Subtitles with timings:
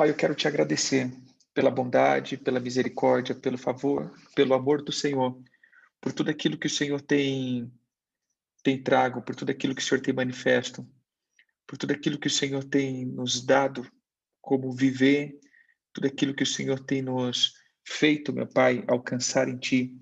[0.00, 1.12] Pai, eu quero te agradecer
[1.52, 5.38] pela bondade, pela misericórdia, pelo favor, pelo amor do Senhor,
[6.00, 7.70] por tudo aquilo que o Senhor tem
[8.62, 10.88] tem trago, por tudo aquilo que o Senhor tem manifesto,
[11.66, 13.86] por tudo aquilo que o Senhor tem nos dado
[14.40, 15.38] como viver,
[15.92, 17.52] tudo aquilo que o Senhor tem nos
[17.84, 19.94] feito, meu Pai, alcançar em Ti,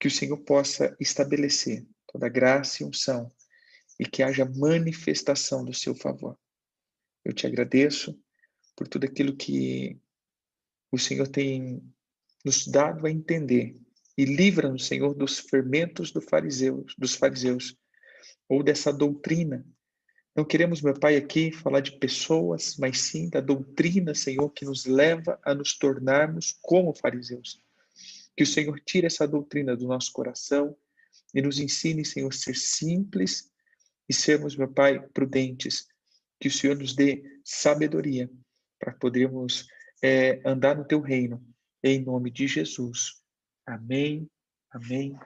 [0.00, 3.30] que o Senhor possa estabelecer toda graça e unção
[4.00, 6.34] e que haja manifestação do Seu favor.
[7.22, 8.18] Eu te agradeço
[8.78, 9.98] por tudo aquilo que
[10.92, 11.82] o Senhor tem
[12.44, 13.74] nos dado a entender
[14.16, 17.76] e livra-nos, Senhor, dos fermentos do fariseus, dos fariseus
[18.48, 19.66] ou dessa doutrina.
[20.34, 24.86] Não queremos, meu Pai, aqui falar de pessoas, mas sim da doutrina, Senhor, que nos
[24.86, 27.60] leva a nos tornarmos como fariseus.
[28.36, 30.76] Que o Senhor tire essa doutrina do nosso coração
[31.34, 33.50] e nos ensine, Senhor, a ser simples
[34.08, 35.88] e sermos, meu Pai, prudentes.
[36.40, 38.30] Que o Senhor nos dê sabedoria
[38.78, 39.68] para podermos
[40.02, 41.44] é, andar no teu reino,
[41.82, 43.22] em nome de Jesus.
[43.66, 44.30] Amém,
[44.70, 45.18] amém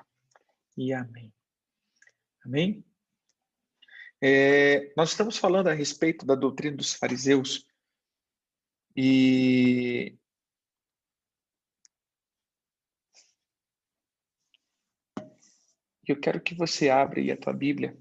[0.77, 1.33] e amém.
[2.44, 2.84] Amém?
[4.20, 7.67] É, nós estamos falando a respeito da doutrina dos fariseus
[8.97, 10.16] e
[16.06, 17.97] eu quero que você abra aí a tua Bíblia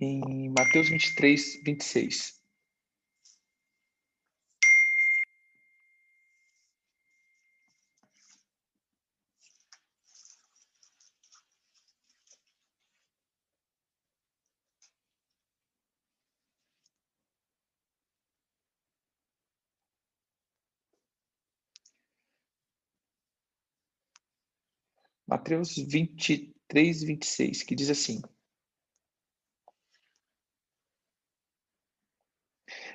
[0.00, 2.40] em Mateus 23, 26.
[25.28, 28.20] Mateus 23, 26, que diz assim: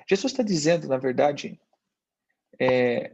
[0.08, 1.60] Jesus está dizendo, na verdade,
[2.60, 3.12] é,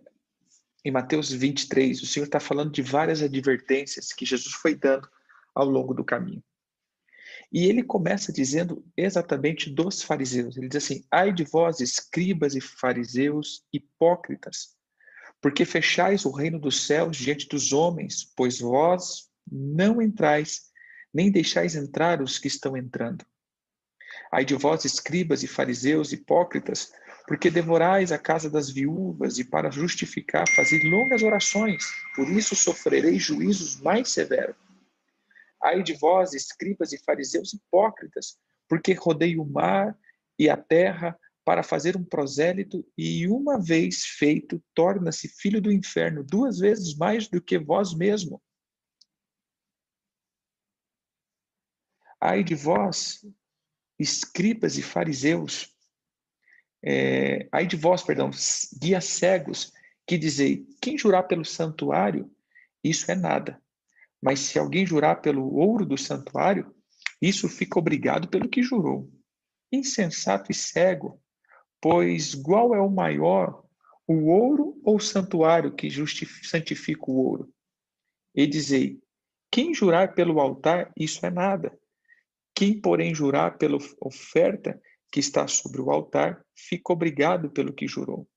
[0.85, 5.09] em Mateus 23, o Senhor está falando de várias advertências que Jesus foi dando
[5.55, 6.43] ao longo do caminho.
[7.53, 10.57] E ele começa dizendo exatamente dos fariseus.
[10.57, 14.77] Ele diz assim: Ai de vós, escribas e fariseus hipócritas,
[15.41, 20.71] porque fechais o reino dos céus diante dos homens, pois vós não entrais,
[21.13, 23.25] nem deixais entrar os que estão entrando.
[24.33, 26.93] Ai de vós, escribas e fariseus hipócritas,
[27.27, 33.23] porque devorais a casa das viúvas e para justificar fazei longas orações, por isso sofrereis
[33.23, 34.57] juízos mais severos.
[35.63, 38.39] Ai de vós, escribas e fariseus hipócritas,
[38.69, 39.99] porque rodei o mar
[40.39, 46.23] e a terra para fazer um prosélito e uma vez feito torna-se filho do inferno
[46.23, 48.41] duas vezes mais do que vós mesmo.
[52.21, 53.25] Ai de vós,
[54.01, 55.73] escribas e fariseus,
[56.83, 58.31] é, ai de vós, perdão,
[58.81, 59.73] guias cegos,
[60.07, 62.31] que dizei, quem jurar pelo santuário,
[62.83, 63.61] isso é nada.
[64.21, 66.75] Mas se alguém jurar pelo ouro do santuário,
[67.21, 69.11] isso fica obrigado pelo que jurou.
[69.71, 71.21] Insensato e cego,
[71.81, 73.65] Pois qual é o maior,
[74.07, 75.89] o ouro ou o santuário que
[76.43, 77.55] santifica o ouro?
[78.35, 79.01] E dizei:
[79.51, 81.77] quem jurar pelo altar, isso é nada.
[82.61, 84.79] Quem, porém, jurar pela oferta
[85.11, 88.29] que está sobre o altar, fica obrigado pelo que jurou.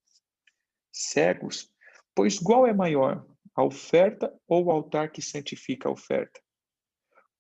[0.94, 1.69] Cegos,
[2.16, 6.39] pois qual é maior, a oferta ou o altar que santifica a oferta?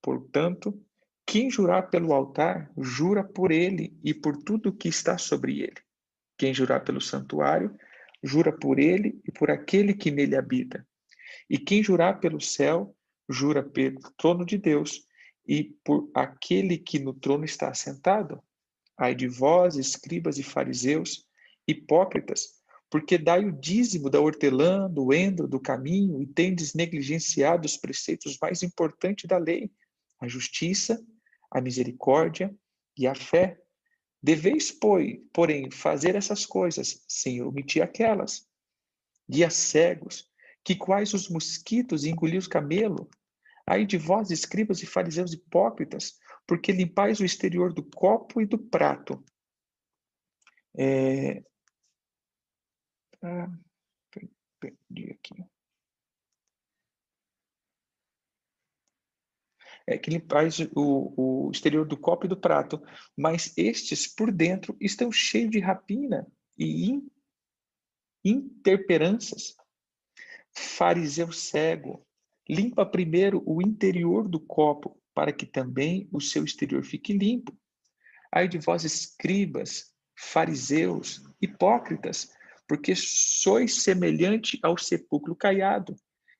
[0.01, 0.77] Portanto,
[1.25, 5.81] quem jurar pelo altar, jura por ele e por tudo que está sobre ele.
[6.37, 7.73] Quem jurar pelo santuário,
[8.21, 10.85] jura por ele e por aquele que nele habita.
[11.49, 12.93] E quem jurar pelo céu,
[13.29, 15.07] jura pelo trono de Deus
[15.47, 18.41] e por aquele que no trono está assentado.
[18.97, 21.27] Ai de vós, escribas e fariseus,
[21.67, 27.75] hipócritas, porque dai o dízimo da hortelã, do endro, do caminho, e tendes negligenciado os
[27.75, 29.71] preceitos mais importantes da lei,
[30.19, 31.03] a justiça,
[31.49, 32.53] a misericórdia
[32.97, 33.59] e a fé.
[34.21, 38.47] Deveis, porém, fazer essas coisas sem omitir aquelas.
[39.27, 40.29] Guias cegos,
[40.63, 43.09] que quais os mosquitos engolir os camelo.
[43.67, 48.57] Aí de vós, escribas e fariseus hipócritas, porque limpais o exterior do copo e do
[48.57, 49.23] prato.
[50.77, 51.43] É...
[53.21, 53.49] Ah,
[54.59, 55.45] perdi aqui.
[59.85, 62.81] é, que limpais o, o exterior do copo e do prato,
[63.15, 66.27] mas estes por dentro estão cheios de rapina
[66.57, 67.11] e in,
[68.23, 69.55] interperanças.
[70.55, 72.05] Fariseu cego,
[72.49, 77.55] limpa primeiro o interior do copo, para que também o seu exterior fique limpo.
[78.31, 82.31] Ai de vós, escribas, fariseus, hipócritas,
[82.67, 85.95] porque sois semelhante ao sepulcro caiado,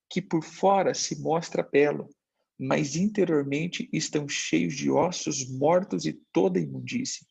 [0.09, 2.09] que por fora se mostra belo,
[2.57, 7.25] mas interiormente estão cheios de ossos mortos e toda imundície.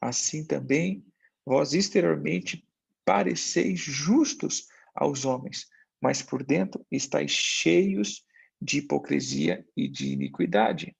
[0.00, 1.04] Assim também,
[1.44, 2.66] vós exteriormente
[3.04, 5.66] pareceis justos aos homens,
[6.00, 8.24] mas por dentro estáis cheios
[8.60, 10.96] de hipocrisia e de iniquidade.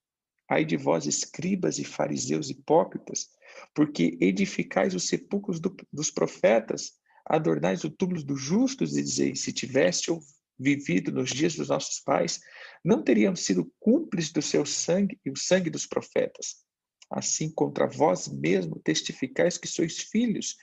[0.48, 3.28] Ai de vós, escribas e fariseus hipócritas,
[3.74, 6.92] porque edificais os sepulcros do, dos profetas,
[7.24, 10.10] adornais o túmulo dos justos e dizeis, se tivesse
[10.58, 12.40] vivido nos dias dos nossos pais,
[12.84, 16.64] não teriam sido cúmplices do seu sangue e o sangue dos profetas.
[17.10, 20.56] Assim, contra vós mesmo testificais que sois filhos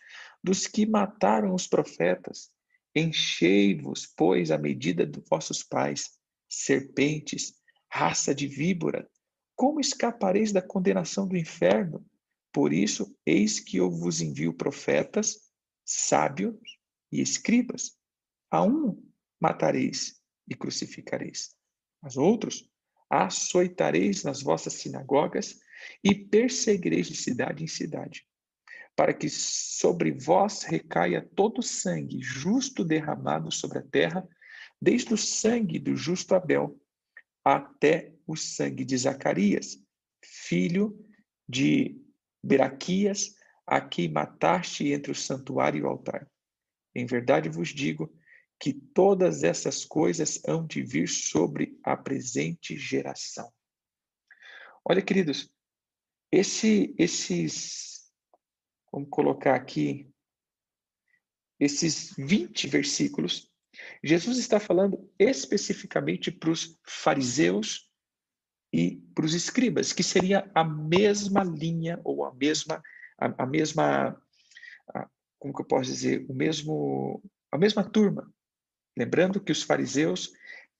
[0.43, 2.52] dos que mataram os profetas.
[2.95, 6.11] Enchei-vos, pois, a medida dos vossos pais,
[6.47, 7.53] serpentes,
[7.91, 9.09] raça de víbora.
[9.55, 12.05] Como escapareis da condenação do inferno?
[12.51, 15.51] Por isso, eis que eu vos envio profetas,
[15.83, 16.55] sábios
[17.11, 17.97] e escribas.
[18.51, 19.03] A um
[19.39, 21.55] matareis e crucificareis.
[22.01, 22.69] Mas outros
[23.09, 25.59] açoitareis nas vossas sinagogas
[26.03, 28.25] e perseguireis de cidade em cidade,
[28.95, 34.27] para que sobre vós recaia todo o sangue justo derramado sobre a terra,
[34.81, 36.79] desde o sangue do justo Abel
[37.43, 39.77] até o sangue de Zacarias,
[40.23, 40.97] filho
[41.47, 41.99] de
[42.43, 43.35] Beraquias,
[43.65, 46.29] a quem mataste entre o santuário e o altar.
[46.95, 48.13] Em verdade vos digo
[48.59, 53.51] que todas essas coisas hão de vir sobre a presente geração.
[54.85, 55.49] Olha, queridos,
[56.31, 57.92] esse, esses,
[58.93, 60.07] vamos colocar aqui,
[61.59, 63.51] esses 20 versículos,
[64.03, 67.89] Jesus está falando especificamente para os fariseus
[68.71, 72.83] e para os escribas, que seria a mesma linha ou a mesma,
[73.17, 74.21] a, a mesma,
[74.93, 75.09] a,
[75.39, 78.31] como que eu posso dizer, o mesmo, a mesma turma.
[78.95, 80.31] Lembrando que os fariseus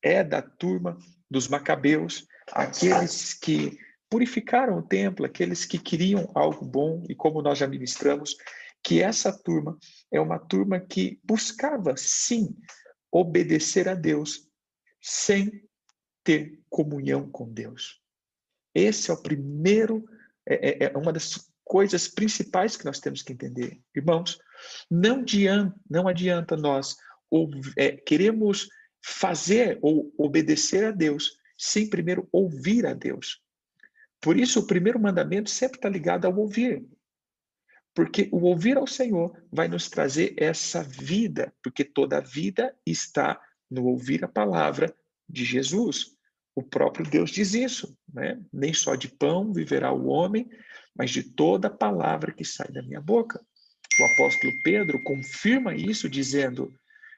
[0.03, 0.99] é da turma
[1.29, 3.79] dos macabeus, aqueles que
[4.13, 8.37] purificaram o templo, aqueles que queriam algo bom, e como nós já ministramos,
[8.83, 9.75] que essa turma
[10.11, 12.55] é uma turma que buscava, sim,
[13.11, 14.47] obedecer a Deus,
[15.01, 15.67] sem
[16.23, 17.99] ter comunhão com Deus.
[18.75, 20.05] Esse é o primeiro,
[20.47, 23.81] é, é, é uma das coisas principais que nós temos que entender.
[23.95, 24.37] Irmãos,
[24.91, 26.95] não adianta, não adianta nós
[27.31, 28.69] ou, é, queremos
[29.03, 33.42] fazer ou obedecer a Deus sem primeiro ouvir a Deus.
[34.23, 36.87] Por isso, o primeiro mandamento sempre está ligado ao ouvir.
[37.93, 43.39] Porque o ouvir ao Senhor vai nos trazer essa vida, porque toda a vida está
[43.69, 44.95] no ouvir a palavra
[45.27, 46.15] de Jesus.
[46.55, 48.41] O próprio Deus diz isso, né?
[48.51, 50.49] Nem só de pão viverá o homem,
[50.95, 53.45] mas de toda a palavra que sai da minha boca.
[53.99, 56.73] O apóstolo Pedro confirma isso dizendo: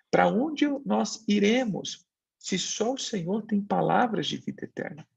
[0.10, 2.04] Para onde nós iremos
[2.40, 5.08] se só o Senhor tem palavras de vida eterna?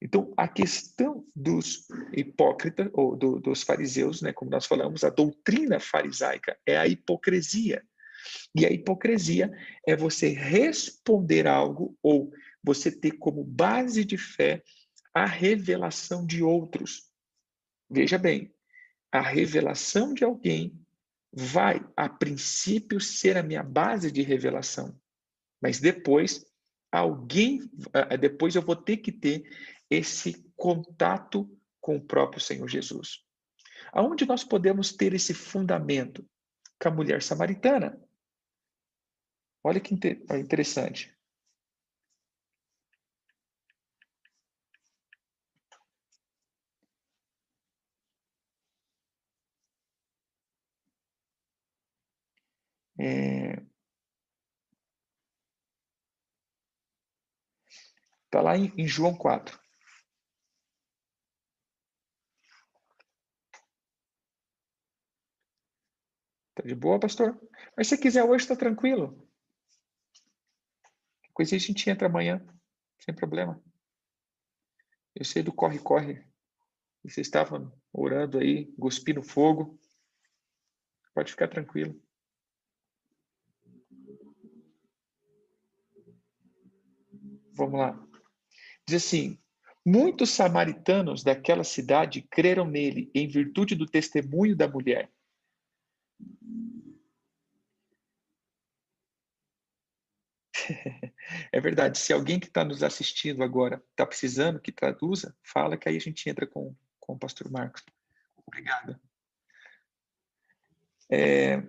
[0.00, 5.80] Então, a questão dos hipócritas, ou do, dos fariseus, né, como nós falamos, a doutrina
[5.80, 7.82] farisaica é a hipocrisia.
[8.54, 9.50] E a hipocrisia
[9.86, 12.30] é você responder algo ou
[12.62, 14.62] você ter como base de fé
[15.14, 17.10] a revelação de outros.
[17.88, 18.52] Veja bem,
[19.10, 20.78] a revelação de alguém
[21.32, 24.98] vai, a princípio, ser a minha base de revelação,
[25.60, 26.44] mas depois
[26.90, 27.60] alguém,
[28.20, 29.44] depois eu vou ter que ter
[29.90, 31.48] esse contato
[31.80, 33.24] com o próprio Senhor Jesus.
[33.92, 36.28] Aonde nós podemos ter esse fundamento?
[36.80, 37.98] Com a mulher samaritana.
[39.62, 41.16] Olha que interessante.
[52.98, 53.62] É...
[58.24, 59.65] Está lá em, em João 4.
[66.66, 67.40] De boa, pastor?
[67.76, 69.26] Mas se quiser hoje, está tranquilo.
[71.32, 72.44] Coisa a gente entra amanhã,
[72.98, 73.62] sem problema.
[75.14, 76.24] Eu sei do corre-corre.
[77.02, 79.78] Vocês estavam orando aí, cuspindo fogo.
[81.14, 81.98] Pode ficar tranquilo.
[87.52, 88.06] Vamos lá.
[88.86, 89.38] Diz assim:
[89.84, 95.10] Muitos samaritanos daquela cidade creram nele em virtude do testemunho da mulher.
[101.52, 101.98] É verdade.
[101.98, 106.00] Se alguém que está nos assistindo agora está precisando que traduza, fala que aí a
[106.00, 107.82] gente entra com, com o pastor Marcos.
[108.46, 108.98] Obrigado.
[111.10, 111.62] É,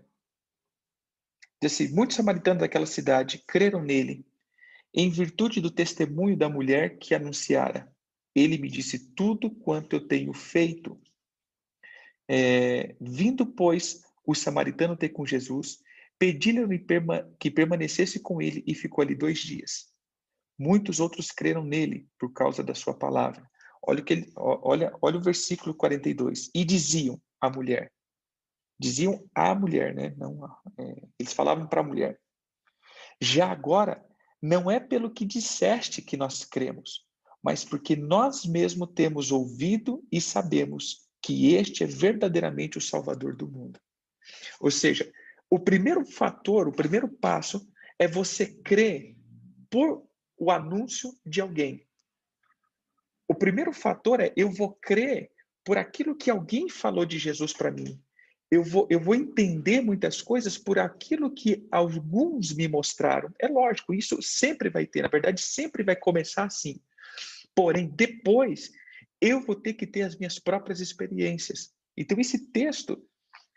[1.63, 4.25] assim, muitos samaritanos daquela cidade creram nele,
[4.93, 7.91] em virtude do testemunho da mulher que anunciara.
[8.33, 10.99] Ele me disse tudo quanto eu tenho feito.
[12.29, 15.79] É, vindo, pois, o samaritano ter com Jesus,
[16.19, 16.85] pedi-lhe
[17.39, 19.87] que permanecesse com ele e ficou ali dois dias.
[20.59, 23.49] Muitos outros creram nele por causa da sua palavra.
[23.81, 26.51] Olha, que ele, olha, olha o versículo 42.
[26.53, 27.93] E diziam à mulher,
[28.77, 30.13] diziam à mulher, né?
[30.17, 30.43] Não,
[30.77, 32.19] é, eles falavam para a mulher.
[33.21, 34.03] Já agora,
[34.41, 37.05] não é pelo que disseste que nós cremos,
[37.41, 43.47] mas porque nós mesmos temos ouvido e sabemos que este é verdadeiramente o Salvador do
[43.47, 43.79] mundo.
[44.59, 45.11] Ou seja,
[45.49, 47.67] o primeiro fator, o primeiro passo
[47.99, 49.15] é você crer
[49.69, 50.05] por
[50.37, 51.85] o anúncio de alguém.
[53.27, 55.31] O primeiro fator é eu vou crer
[55.65, 58.01] por aquilo que alguém falou de Jesus para mim.
[58.49, 63.33] Eu vou, eu vou entender muitas coisas por aquilo que alguns me mostraram.
[63.37, 66.79] É lógico, isso sempre vai ter, na verdade, sempre vai começar assim.
[67.53, 68.71] Porém, depois,
[69.19, 71.73] eu vou ter que ter as minhas próprias experiências.
[71.97, 73.03] Então, esse texto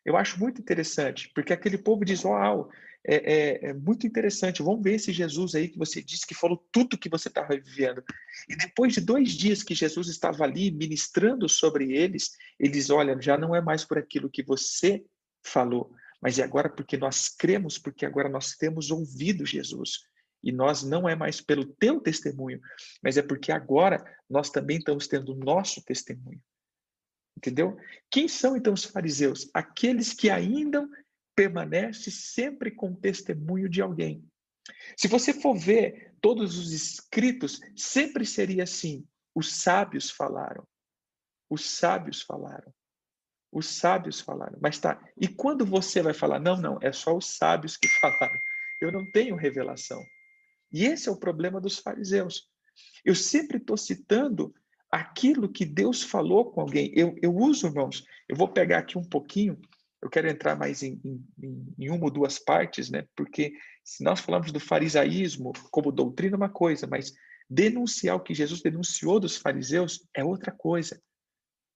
[0.04, 2.70] eu acho muito interessante, porque aquele povo diz: Uau,
[3.04, 4.62] é, é, é, muito interessante.
[4.62, 8.02] Vamos ver esse Jesus aí que você disse que falou tudo que você estava vivendo.
[8.48, 13.38] E depois de dois dias que Jesus estava ali ministrando sobre eles, eles olham, já
[13.38, 15.04] não é mais por aquilo que você
[15.42, 15.90] falou,
[16.20, 20.00] mas é agora porque nós cremos, porque agora nós temos ouvido Jesus.
[20.42, 22.60] E nós não é mais pelo teu testemunho,
[23.02, 26.40] mas é porque agora nós também estamos tendo o nosso testemunho.
[27.40, 27.78] Entendeu?
[28.10, 29.48] Quem são então os fariseus?
[29.54, 30.86] Aqueles que ainda
[31.34, 34.22] permanece sempre com testemunho de alguém.
[34.94, 40.68] Se você for ver todos os escritos, sempre seria assim: os sábios falaram,
[41.48, 42.74] os sábios falaram,
[43.50, 44.58] os sábios falaram.
[44.60, 46.38] Mas tá, e quando você vai falar?
[46.38, 48.38] Não, não, é só os sábios que falaram.
[48.82, 50.04] Eu não tenho revelação.
[50.70, 52.50] E esse é o problema dos fariseus.
[53.02, 54.54] Eu sempre estou citando
[54.90, 56.92] aquilo que Deus falou com alguém.
[56.94, 59.58] Eu, eu uso, irmãos, eu vou pegar aqui um pouquinho
[60.02, 63.06] eu quero entrar mais em, em, em, uma ou duas partes, né?
[63.14, 63.52] Porque
[63.84, 67.12] se nós falamos do farisaísmo como doutrina é uma coisa, mas
[67.48, 71.00] denunciar o que Jesus denunciou dos fariseus é outra coisa,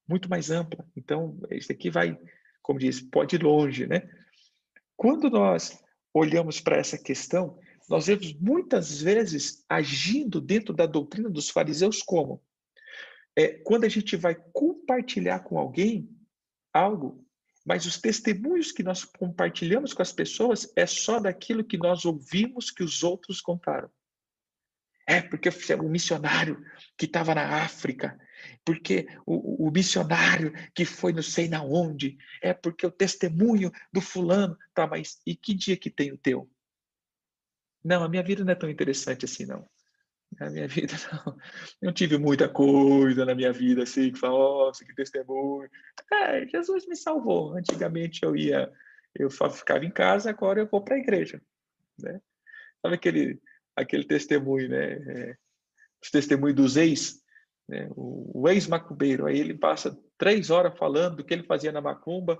[0.09, 0.87] muito mais ampla.
[0.97, 2.19] Então, isso aqui vai,
[2.63, 4.09] como diz, pode ir longe, né?
[4.97, 5.79] Quando nós
[6.15, 7.59] olhamos para essa questão,
[7.91, 12.43] nós vemos muitas vezes agindo dentro da doutrina dos fariseus como
[13.37, 16.09] é, quando a gente vai compartilhar com alguém
[16.73, 17.25] algo
[17.65, 22.71] mas os testemunhos que nós compartilhamos com as pessoas é só daquilo que nós ouvimos
[22.71, 23.91] que os outros contaram.
[25.07, 26.63] É porque o missionário
[26.97, 28.19] que estava na África,
[28.65, 34.01] porque o, o, missionário que foi não sei na onde, é porque o testemunho do
[34.01, 36.51] fulano, tá, mas e que dia que tem o teu?
[37.83, 39.69] Não, a minha vida não é tão interessante assim, não.
[40.39, 40.95] Na minha vida,
[41.27, 41.37] não.
[41.83, 45.69] Não tive muita coisa na minha vida, assim, que fala, nossa, que testemunho.
[46.13, 47.55] É, Jesus me salvou.
[47.57, 48.73] Antigamente eu ia,
[49.15, 51.41] eu ficava em casa, agora eu vou para a igreja.
[51.99, 52.21] Né?
[52.83, 53.41] Sabe aquele,
[53.77, 54.93] aquele testemunho, né?
[54.93, 55.37] É,
[56.03, 57.23] os testemunhos dos ex,
[57.69, 57.89] né?
[57.91, 59.27] o, o ex-macumbeiro.
[59.27, 62.39] Aí ele passa três horas falando do que ele fazia na macumba.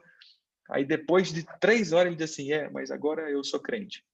[0.69, 4.05] Aí depois de três horas ele diz assim, é, mas agora eu sou crente.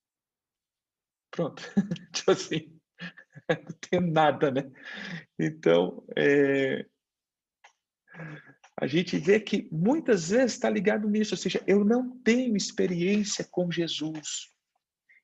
[1.31, 1.63] Pronto.
[2.13, 2.80] tipo assim,
[3.49, 4.71] não tenho nada, né?
[5.39, 6.85] Então, é...
[8.79, 13.47] a gente vê que muitas vezes está ligado nisso, ou seja, eu não tenho experiência
[13.49, 14.49] com Jesus,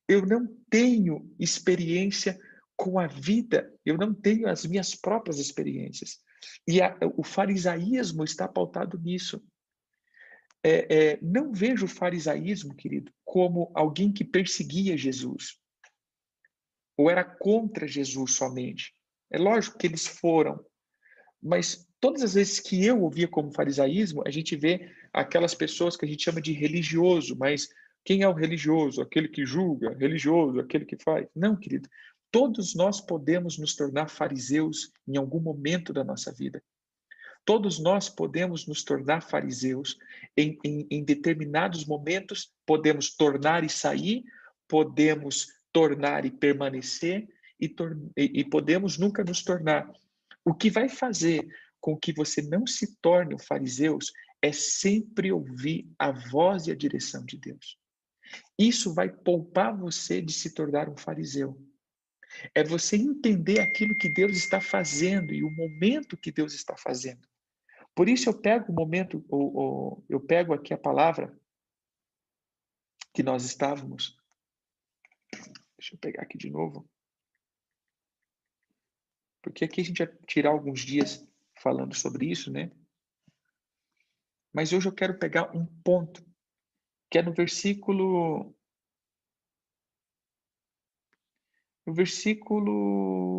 [0.07, 2.39] eu não tenho experiência
[2.75, 6.19] com a vida, eu não tenho as minhas próprias experiências.
[6.67, 9.43] E a, o farisaísmo está pautado nisso.
[10.63, 15.59] É, é, não vejo o farisaísmo, querido, como alguém que perseguia Jesus
[16.97, 18.93] ou era contra Jesus somente.
[19.29, 20.59] É lógico que eles foram,
[21.41, 26.05] mas todas as vezes que eu ouvia como farisaísmo, a gente vê aquelas pessoas que
[26.05, 27.69] a gente chama de religioso, mas
[28.03, 29.01] quem é o religioso?
[29.01, 31.27] Aquele que julga, religioso, aquele que faz.
[31.35, 31.89] Não, querido.
[32.31, 36.61] Todos nós podemos nos tornar fariseus em algum momento da nossa vida.
[37.45, 39.97] Todos nós podemos nos tornar fariseus
[40.35, 44.23] em, em, em determinados momentos, podemos tornar e sair,
[44.67, 47.27] podemos tornar e permanecer
[47.59, 49.91] e, tor e, podemos nunca nos tornar.
[50.43, 51.47] O que vai fazer
[51.79, 53.97] com que você não se torne um fariseu
[54.41, 57.77] é sempre ouvir a voz e a direção de Deus.
[58.57, 61.57] Isso vai poupar você de se tornar um fariseu.
[62.53, 67.25] É você entender aquilo que Deus está fazendo e o momento que Deus está fazendo.
[67.95, 69.25] Por isso eu pego o momento,
[70.09, 71.35] eu pego aqui a palavra
[73.13, 74.15] que nós estávamos.
[75.77, 76.89] Deixa eu pegar aqui de novo.
[79.41, 81.25] Porque aqui a gente vai tirar alguns dias
[81.61, 82.71] falando sobre isso, né?
[84.53, 86.25] Mas hoje eu quero pegar um ponto,
[87.09, 88.55] que é no versículo.
[91.85, 93.37] No versículo.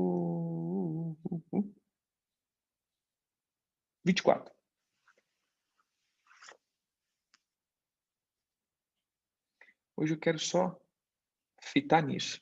[4.04, 4.54] 24.
[9.96, 10.80] Hoje eu quero só
[11.68, 12.40] fitar nisso.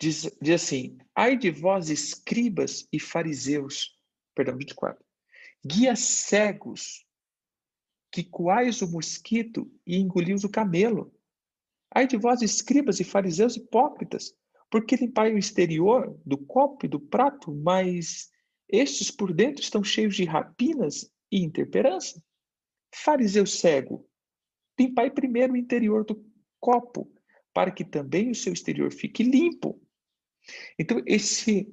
[0.00, 3.96] Diz, diz assim: ai de vós, escribas e fariseus,
[4.34, 5.04] perdão, 24,
[5.64, 7.06] guias cegos,
[8.10, 11.14] que coais o mosquito e engolis o camelo.
[11.94, 14.34] Ai de vós, escribas e fariseus hipócritas,
[14.68, 18.31] porque limpai o exterior do copo e do prato, mas
[18.72, 22.22] estes por dentro estão cheios de rapinas e intemperança.
[22.94, 24.08] Fariseu cego,
[24.78, 26.24] limpai primeiro o interior do
[26.58, 27.12] copo,
[27.52, 29.80] para que também o seu exterior fique limpo.
[30.78, 31.70] Então, esse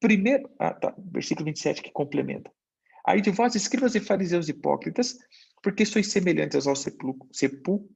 [0.00, 0.48] primeiro.
[0.58, 2.52] Ah, tá, versículo 27 que complementa.
[3.04, 5.16] Aí de vós, escribas e fariseus hipócritas,
[5.62, 7.88] porque sois semelhantes ao sepulcro, sepulcro,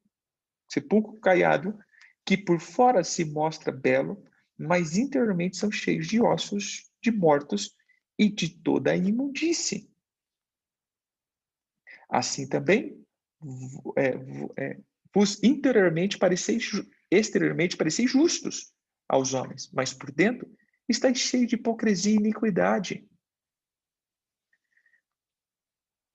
[0.68, 1.78] sepulcro caiado,
[2.24, 4.22] que por fora se mostra belo,
[4.56, 7.74] mas interiormente são cheios de ossos de mortos
[8.20, 9.90] e de toda a imundície.
[12.06, 13.02] Assim também,
[13.96, 14.80] é, é,
[15.14, 16.70] vos interiormente pareceis,
[17.10, 18.74] exteriormente pareceis justos,
[19.08, 20.54] aos homens, mas por dentro
[20.86, 23.08] está cheio de hipocrisia e iniquidade.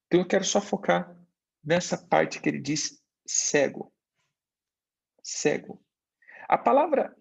[0.06, 1.20] Então eu quero só focar
[1.62, 3.92] nessa parte que ele diz cego.
[5.24, 5.84] Cego.
[6.48, 7.16] A palavra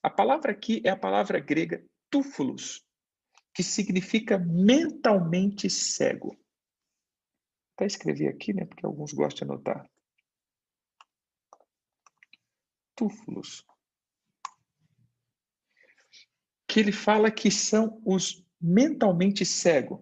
[0.00, 2.86] a palavra aqui é a palavra grega túfulos,
[3.54, 6.36] que significa mentalmente cego.
[7.74, 9.90] Até escrever aqui, né, porque alguns gostam de anotar
[12.96, 13.64] túfulos.
[16.66, 20.00] Que ele fala que são os mentalmente cegos.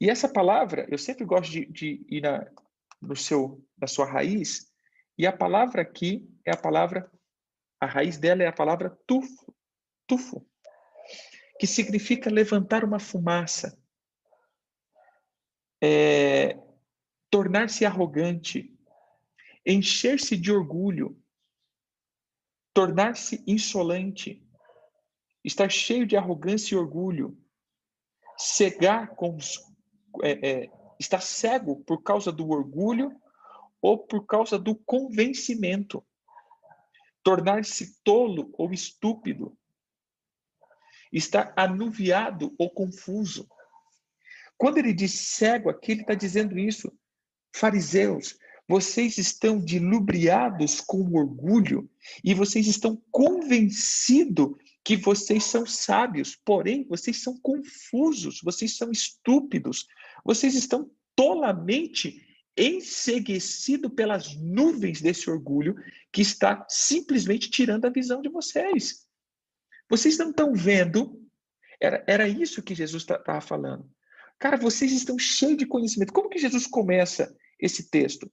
[0.00, 2.50] E essa palavra, eu sempre gosto de, de ir na,
[3.00, 4.72] no seu, na sua raiz,
[5.16, 7.10] e a palavra aqui é a palavra,
[7.80, 9.54] a raiz dela é a palavra tufo,
[10.08, 10.44] tufo,
[11.60, 13.78] que significa levantar uma fumaça,
[15.80, 16.58] é,
[17.30, 18.74] tornar-se arrogante,
[19.64, 21.20] encher-se de orgulho,
[22.72, 24.42] tornar-se insolente,
[25.44, 27.36] estar cheio de arrogância e orgulho,
[28.36, 29.60] cegar com os,
[30.22, 33.20] é, é, estar cego por causa do orgulho
[33.82, 36.04] ou por causa do convencimento,
[37.22, 39.57] tornar-se tolo ou estúpido,
[41.12, 43.48] estar anuviado ou confuso.
[44.56, 46.92] Quando ele diz cego aqui, ele está dizendo isso.
[47.54, 48.36] Fariseus,
[48.68, 51.88] vocês estão dilubriados com orgulho
[52.22, 54.50] e vocês estão convencidos
[54.84, 59.86] que vocês são sábios, porém vocês são confusos, vocês são estúpidos,
[60.24, 62.22] vocês estão tolamente
[62.56, 65.76] enseguecidos pelas nuvens desse orgulho
[66.12, 69.07] que está simplesmente tirando a visão de vocês.
[69.88, 71.22] Vocês não estão vendo,
[71.80, 73.88] era, era isso que Jesus estava falando.
[74.38, 76.12] Cara, vocês estão cheios de conhecimento.
[76.12, 78.30] Como que Jesus começa esse texto?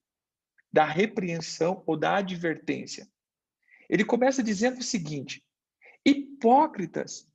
[0.76, 3.08] da repreensão ou da advertência.
[3.89, 5.41] Ele começa dizendo o seguinte:
[6.06, 7.26] hipócritas,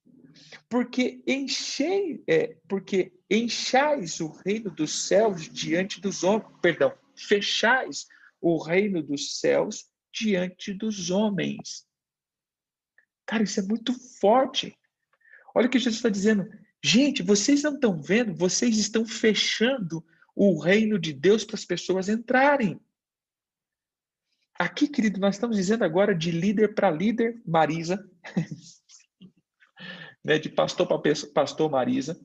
[0.69, 8.07] porque enchei, é, porque enchais o reino dos céus diante dos homens, perdão, fechais
[8.43, 11.87] o reino dos céus diante dos homens.
[13.31, 14.77] Cara, isso é muito forte.
[15.55, 16.51] Olha o que Jesus está dizendo.
[16.83, 22.09] Gente, vocês não estão vendo, vocês estão fechando o reino de Deus para as pessoas
[22.09, 22.81] entrarem.
[24.59, 28.05] Aqui, querido, nós estamos dizendo agora de líder para líder, Marisa,
[30.25, 32.21] né, de pastor para pastor Marisa.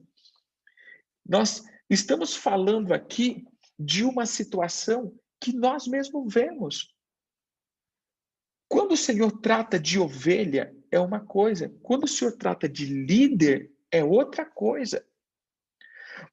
[1.24, 3.46] Nós estamos falando aqui
[3.78, 6.92] de uma situação que nós mesmos vemos.
[8.68, 11.74] Quando o Senhor trata de ovelha, é uma coisa.
[11.82, 15.06] Quando o Senhor trata de líder, é outra coisa.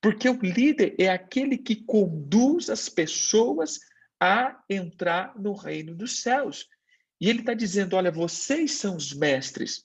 [0.00, 3.80] Porque o líder é aquele que conduz as pessoas
[4.20, 6.68] a entrar no reino dos céus.
[7.20, 9.84] E ele está dizendo: olha, vocês são os mestres.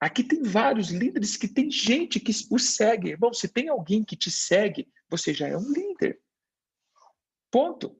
[0.00, 3.16] Aqui tem vários líderes que tem gente que o segue.
[3.16, 6.20] Bom, se tem alguém que te segue, você já é um líder.
[7.50, 7.98] Ponto.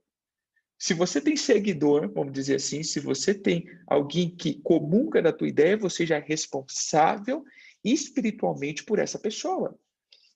[0.78, 5.48] Se você tem seguidor, vamos dizer assim, se você tem alguém que comunga da tua
[5.48, 7.44] ideia, você já é responsável
[7.82, 9.78] espiritualmente por essa pessoa.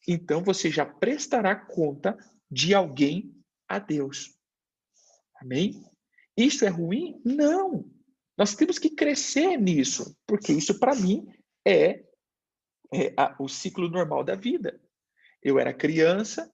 [0.08, 2.16] Então você já prestará conta
[2.50, 3.34] de alguém
[3.68, 4.34] a Deus.
[5.36, 5.84] Amém?
[6.36, 7.20] Isso é ruim?
[7.24, 7.84] Não.
[8.36, 11.28] Nós temos que crescer nisso, porque isso para mim
[11.66, 12.02] é,
[12.92, 14.80] é a, o ciclo normal da vida.
[15.42, 16.50] Eu era criança,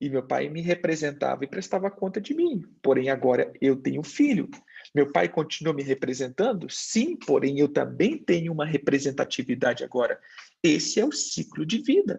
[0.00, 2.62] e meu pai me representava e prestava conta de mim.
[2.82, 4.48] Porém, agora eu tenho filho.
[4.94, 6.68] Meu pai continua me representando?
[6.70, 10.18] Sim, porém eu também tenho uma representatividade agora.
[10.62, 12.18] Esse é o ciclo de vida.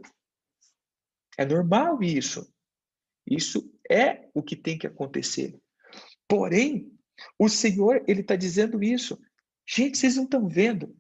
[1.38, 2.54] É normal isso.
[3.26, 5.60] Isso é o que tem que acontecer.
[6.28, 6.92] Porém,
[7.38, 9.20] o Senhor, ele está dizendo isso.
[9.68, 10.96] Gente, vocês não estão vendo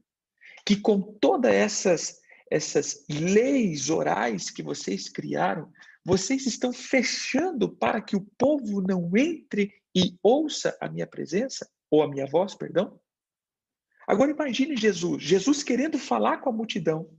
[0.66, 5.72] que com todas essas, essas leis orais que vocês criaram,
[6.04, 12.02] vocês estão fechando para que o povo não entre e ouça a minha presença, ou
[12.02, 13.00] a minha voz, perdão?
[14.08, 17.10] Agora imagine Jesus, Jesus querendo falar com a multidão,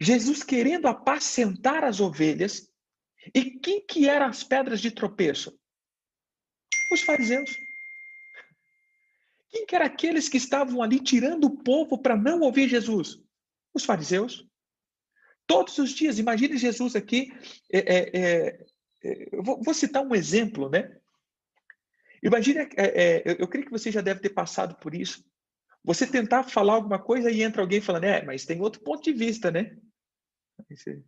[0.00, 2.70] Jesus querendo apacentar as ovelhas,
[3.34, 5.58] e quem que eram as pedras de tropeço?
[6.92, 7.50] Os fariseus.
[9.50, 13.20] Quem que eram aqueles que estavam ali tirando o povo para não ouvir Jesus?
[13.74, 14.46] Os fariseus.
[15.46, 17.32] Todos os dias, imagine Jesus aqui.
[17.72, 18.66] É, é, é,
[19.04, 20.96] é vou, vou, citar um exemplo, né?
[22.22, 25.24] Imagine, é, é, eu, creio que você já deve ter passado por isso.
[25.84, 29.12] Você tentar falar alguma coisa e entra alguém falando, é, mas tem outro ponto de
[29.12, 29.76] vista, né?
[30.68, 31.00] Aí você,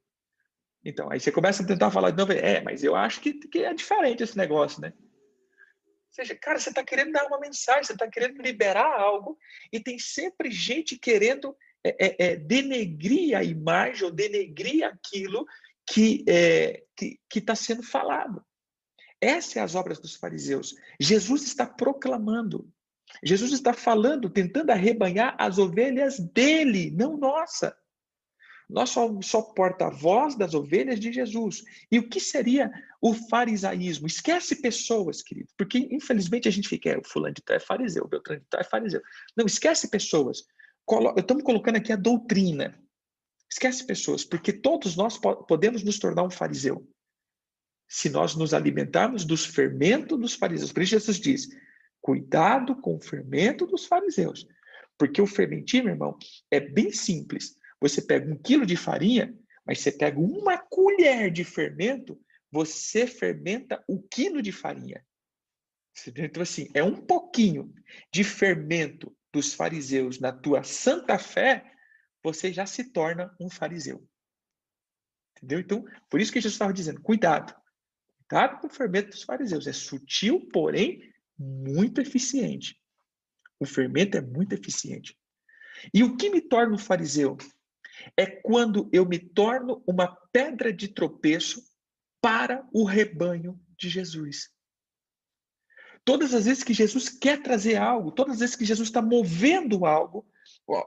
[0.85, 3.65] então, aí você começa a tentar falar de novo, é, mas eu acho que, que
[3.65, 4.93] é diferente esse negócio, né?
[4.97, 9.37] Ou seja, cara, você está querendo dar uma mensagem, você está querendo liberar algo,
[9.73, 11.57] e tem sempre gente querendo
[11.89, 15.47] é, é, é, denegrir a imagem ou denegrir aquilo
[15.87, 16.83] que é,
[17.35, 18.45] está sendo falado.
[19.21, 20.75] Essas são as obras dos fariseus.
[21.01, 22.69] Jesus está proclamando.
[23.23, 27.77] Jesus está falando, tentando arrebanhar as ovelhas dele, não nossa.
[28.69, 31.65] Nós somos só porta-voz das ovelhas de Jesus.
[31.91, 32.71] E o que seria
[33.01, 34.07] o farisaísmo?
[34.07, 38.05] Esquece pessoas, querido, porque infelizmente a gente fica, é, o fulano de tal é fariseu,
[38.05, 39.01] o Beltrano de tal é fariseu.
[39.35, 40.45] Não, esquece pessoas.
[41.17, 42.83] Estamos colocando aqui a doutrina.
[43.51, 46.89] Esquece pessoas, porque todos nós podemos nos tornar um fariseu.
[47.89, 50.73] Se nós nos alimentarmos dos fermentos dos fariseus.
[50.73, 51.49] Por isso Jesus diz,
[52.01, 54.47] cuidado com o fermento dos fariseus.
[54.99, 56.17] Porque o fermentinho, irmão,
[56.51, 57.57] é bem simples.
[57.81, 62.21] Você pega um quilo de farinha, mas você pega uma colher de fermento,
[62.51, 65.05] você fermenta o quilo de farinha.
[66.17, 67.73] Então, assim, é um pouquinho
[68.13, 71.73] de fermento dos fariseus na tua santa fé,
[72.25, 74.05] você já se torna um fariseu.
[75.37, 75.61] Entendeu?
[75.61, 77.55] Então, por isso que Jesus estava dizendo: cuidado.
[78.29, 79.69] Cuidado com o fermento dos fariseus.
[79.69, 82.83] É sutil, porém muito eficiente.
[83.61, 85.17] O fermento é muito eficiente.
[85.95, 87.37] E o que me torna um fariseu?
[88.17, 91.63] É quando eu me torno uma pedra de tropeço
[92.21, 94.51] para o rebanho de Jesus.
[96.09, 99.85] Todas as vezes que Jesus quer trazer algo, todas as vezes que Jesus está movendo
[99.85, 100.27] algo,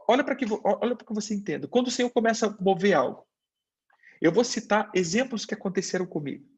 [0.07, 1.67] olha para que, olha que você entenda.
[1.67, 3.23] Quando o Senhor começa a mover algo,
[4.19, 6.49] eu vou citar exemplos que aconteceram comigo.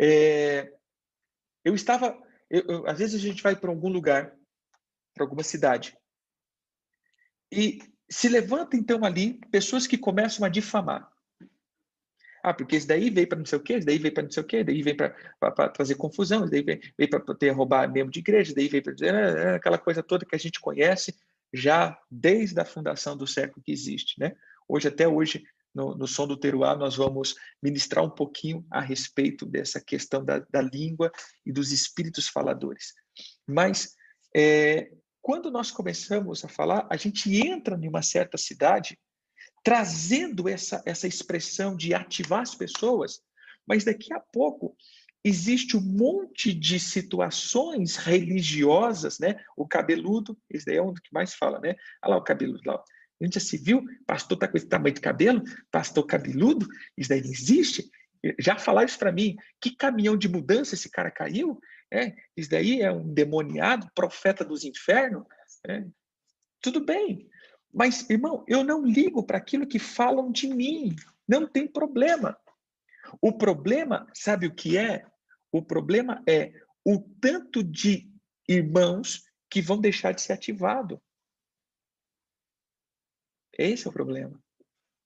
[0.00, 0.72] É,
[1.62, 4.34] eu estava, eu, eu, às vezes a gente vai para algum lugar,
[5.12, 5.94] para alguma cidade,
[7.52, 11.06] e se levanta então ali pessoas que começam a difamar.
[12.46, 14.30] Ah, porque isso daí veio para não sei o quê, isso daí veio para não
[14.30, 18.12] sei o quê, daí veio para trazer confusão, daí veio, veio para ter roubar membro
[18.12, 21.12] de igreja, daí veio para é, é, aquela coisa toda que a gente conhece
[21.52, 24.36] já desde a fundação do século que existe, né?
[24.68, 25.42] Hoje, até hoje,
[25.74, 30.38] no, no Som do Teruá, nós vamos ministrar um pouquinho a respeito dessa questão da,
[30.38, 31.10] da língua
[31.44, 32.94] e dos espíritos faladores.
[33.44, 33.96] Mas,
[34.32, 38.96] é, quando nós começamos a falar, a gente entra em uma certa cidade
[39.66, 43.20] trazendo essa, essa expressão de ativar as pessoas,
[43.66, 44.76] mas daqui a pouco
[45.24, 49.42] existe um monte de situações religiosas, né?
[49.56, 51.74] O cabeludo, esse daí é um que mais fala, né?
[52.00, 52.76] Olha lá o cabeludo lá.
[53.20, 57.08] A gente já se viu, pastor tá com esse tamanho de cabelo, pastor cabeludo, isso
[57.08, 57.90] daí não existe.
[58.38, 61.58] Já falaram isso para mim, que caminhão de mudança esse cara caiu?
[61.92, 65.24] É, isso daí é um demoniado, profeta dos infernos.
[65.66, 65.84] É.
[66.60, 67.28] Tudo bem,
[67.76, 70.96] mas, irmão, eu não ligo para aquilo que falam de mim.
[71.28, 72.34] Não tem problema.
[73.20, 75.06] O problema, sabe o que é?
[75.52, 78.10] O problema é o tanto de
[78.48, 80.98] irmãos que vão deixar de ser ativado.
[83.52, 84.42] Esse é o problema.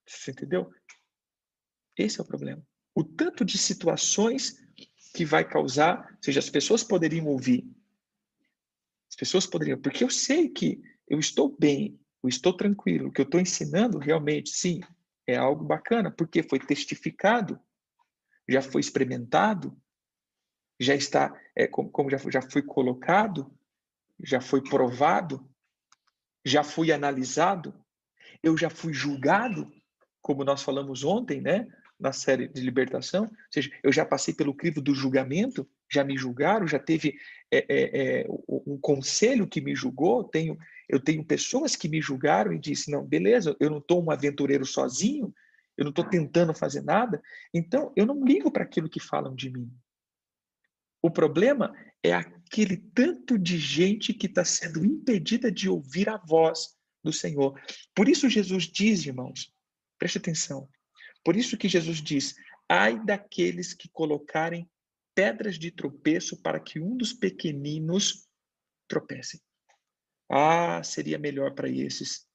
[0.06, 0.72] Você entendeu?
[1.98, 2.64] Esse é o problema.
[2.94, 4.62] O tanto de situações
[5.12, 7.68] que vai causar, ou seja, as pessoas poderiam ouvir.
[9.08, 13.20] As pessoas poderiam, porque eu sei que eu estou bem, eu estou tranquilo, o que
[13.20, 14.80] eu estou ensinando realmente, sim,
[15.26, 17.58] é algo bacana, porque foi testificado,
[18.48, 19.76] já foi experimentado,
[20.78, 23.52] já está, é, como, como já, já foi colocado,
[24.22, 25.48] já foi provado,
[26.44, 27.74] já fui analisado,
[28.42, 29.70] eu já fui julgado,
[30.22, 31.66] como nós falamos ontem, né?
[31.98, 36.16] Na série de libertação, ou seja, eu já passei pelo crivo do julgamento, já me
[36.16, 37.18] julgaram, já teve
[37.50, 40.56] é, é, é, um conselho que me julgou, tenho,
[40.88, 44.64] eu tenho pessoas que me julgaram e disse, não, beleza, eu não estou um aventureiro
[44.64, 45.34] sozinho,
[45.76, 47.20] eu não estou tentando fazer nada,
[47.52, 49.70] então eu não ligo para aquilo que falam de mim.
[51.02, 56.76] O problema é aquele tanto de gente que está sendo impedida de ouvir a voz
[57.02, 57.58] do Senhor.
[57.94, 59.52] Por isso Jesus diz, irmãos,
[59.98, 60.68] preste atenção.
[61.24, 62.34] Por isso que Jesus diz:
[62.68, 64.68] ai daqueles que colocarem
[65.20, 68.26] pedras de tropeço para que um dos pequeninos
[68.88, 69.38] tropece.
[70.30, 72.26] Ah, seria melhor para esses.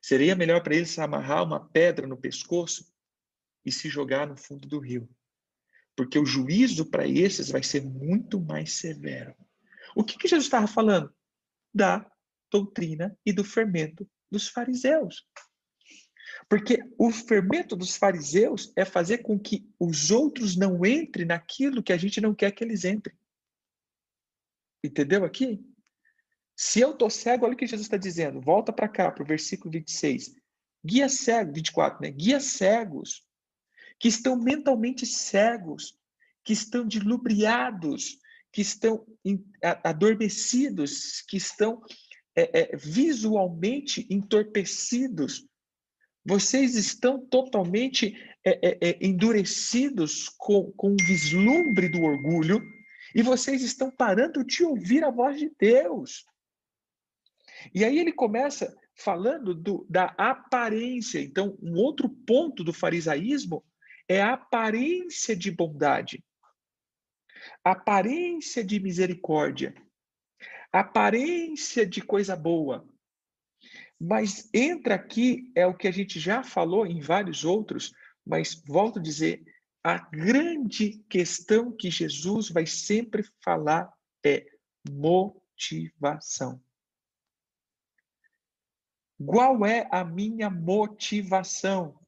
[0.00, 2.94] Seria melhor para eles amarrar uma pedra no pescoço
[3.66, 5.10] e se jogar no fundo do rio.
[5.96, 9.34] Porque o juízo para esses vai ser muito mais severo.
[9.96, 11.12] O que, que Jesus estava falando?
[11.74, 12.08] Da
[12.52, 15.26] doutrina e do fermento dos fariseus.
[16.48, 21.92] Porque o fermento dos fariseus é fazer com que os outros não entrem naquilo que
[21.92, 23.16] a gente não quer que eles entrem.
[24.84, 25.64] Entendeu aqui?
[26.56, 28.40] Se eu estou cego, olha o que Jesus está dizendo.
[28.40, 30.34] Volta para cá, para o versículo 26.
[30.84, 32.10] Guia cego, 24, né?
[32.10, 33.26] Guia cegos
[33.98, 35.98] que estão mentalmente cegos,
[36.44, 38.18] que estão dilubriados,
[38.52, 39.04] que estão
[39.84, 41.82] adormecidos, que estão
[42.34, 45.47] é, é, visualmente entorpecidos.
[46.24, 52.62] Vocês estão totalmente é, é, é, endurecidos com, com o vislumbre do orgulho
[53.14, 56.24] e vocês estão parando de ouvir a voz de Deus.
[57.74, 61.20] E aí ele começa falando do, da aparência.
[61.20, 63.64] Então, um outro ponto do farisaísmo
[64.08, 66.24] é a aparência de bondade,
[67.64, 69.74] aparência de misericórdia
[70.72, 72.86] aparência de coisa boa.
[74.00, 77.92] Mas entra aqui, é o que a gente já falou em vários outros,
[78.24, 79.44] mas volto a dizer,
[79.82, 83.92] a grande questão que Jesus vai sempre falar
[84.24, 84.46] é
[84.88, 86.62] motivação.
[89.24, 91.98] Qual é a minha motivação?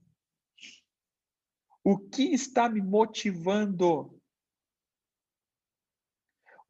[1.82, 4.19] O que está me motivando?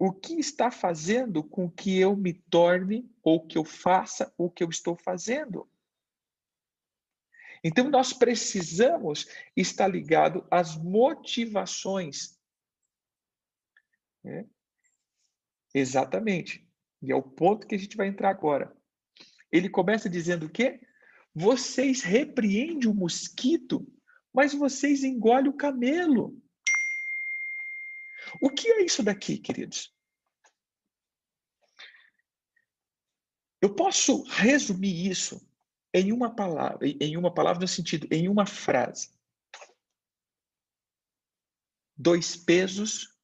[0.00, 4.64] O que está fazendo com que eu me torne ou que eu faça o que
[4.64, 5.70] eu estou fazendo.
[7.62, 12.40] Então, nós precisamos estar ligado às motivações.
[14.24, 14.48] Né?
[15.74, 16.66] Exatamente.
[17.02, 18.74] E é o ponto que a gente vai entrar agora.
[19.52, 20.80] Ele começa dizendo o quê?
[21.34, 23.86] Vocês repreendem o mosquito,
[24.32, 26.40] mas vocês engolem o camelo.
[28.40, 29.94] O que é isso daqui, queridos?
[33.60, 35.46] Eu posso resumir isso
[35.92, 39.10] em uma palavra, em uma palavra no sentido, em uma frase.
[41.96, 43.14] Dois pesos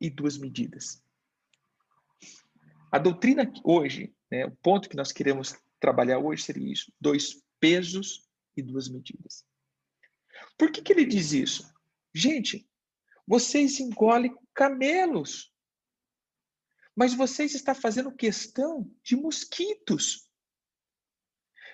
[0.00, 1.02] e duas medidas.
[2.92, 8.28] A doutrina hoje, né, o ponto que nós queremos trabalhar hoje seria isso: dois pesos
[8.56, 9.46] e duas medidas.
[10.58, 11.72] Por que, que ele diz isso?
[12.12, 12.68] Gente,
[13.26, 15.52] vocês engolem camelos.
[16.94, 20.28] Mas vocês estão fazendo questão de mosquitos.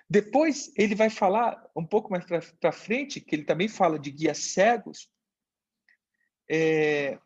[0.08, 2.24] Depois ele vai falar um pouco mais
[2.60, 5.10] para frente, que ele também fala de guias cegos.
[6.48, 7.18] É,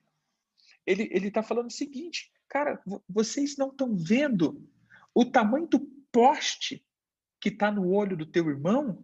[0.86, 4.66] ele está falando o seguinte, cara, vocês não estão vendo
[5.14, 5.80] o tamanho do
[6.10, 6.84] poste
[7.40, 9.02] que está no olho do teu irmão?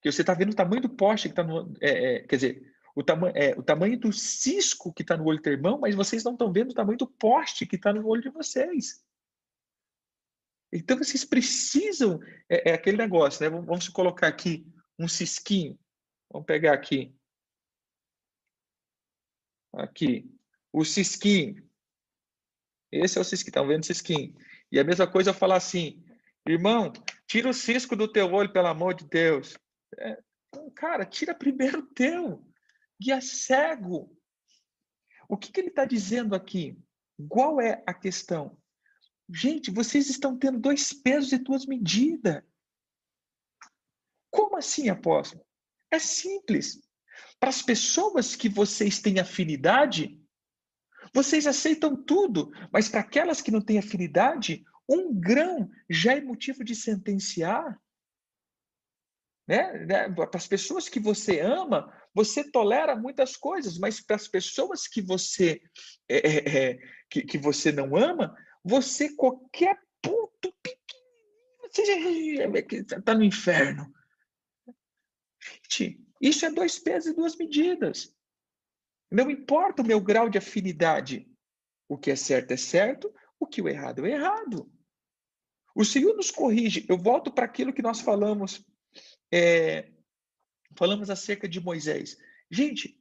[0.00, 1.74] Que você está vendo o tamanho do poste que está no.
[1.80, 2.67] É, é, quer dizer,
[2.98, 6.24] o, tama é, o tamanho do cisco que está no olho do irmão, mas vocês
[6.24, 9.06] não estão vendo o tamanho do poste que está no olho de vocês.
[10.72, 13.48] Então vocês precisam, é, é, aquele negócio, né?
[13.48, 14.66] Vamos colocar aqui
[14.98, 15.78] um cisquinho.
[16.28, 17.14] Vamos pegar aqui.
[19.74, 20.28] Aqui.
[20.72, 21.64] O cisquinho.
[22.90, 24.34] Esse é o cisquinho, estão vendo o cisquinho?
[24.72, 26.04] E a mesma coisa eu falar assim,
[26.44, 26.92] irmão,
[27.28, 29.56] tira o cisco do teu olho, pelo amor de Deus.
[29.96, 30.20] É,
[30.74, 32.47] cara, tira primeiro o teu
[33.00, 34.16] guia cego.
[35.28, 36.78] O que, que ele está dizendo aqui?
[37.28, 38.58] Qual é a questão?
[39.28, 42.42] Gente, vocês estão tendo dois pesos e duas medidas.
[44.30, 45.44] Como assim, apóstolo?
[45.90, 46.80] É simples.
[47.38, 50.18] Para as pessoas que vocês têm afinidade,
[51.14, 56.64] Vocês aceitam tudo, mas para aquelas que não têm afinidade, um grão já é motivo
[56.64, 57.80] de sentenciar.
[59.46, 59.86] Né?
[59.86, 60.10] né?
[60.10, 65.00] Para as pessoas que você ama, você tolera muitas coisas, mas para as pessoas que
[65.00, 65.62] você
[66.08, 66.78] é, é, é,
[67.08, 73.94] que, que você não ama, você qualquer ponto pequenininho, você está no inferno.
[76.20, 78.12] Isso é dois pesos e duas medidas.
[79.08, 81.30] Não importa o meu grau de afinidade.
[81.88, 84.68] O que é certo é certo, o que é errado é errado.
[85.72, 86.84] O Senhor nos corrige.
[86.88, 88.66] Eu volto para aquilo que nós falamos
[89.32, 89.92] é,
[90.78, 92.16] falamos acerca de Moisés.
[92.48, 92.96] Gente,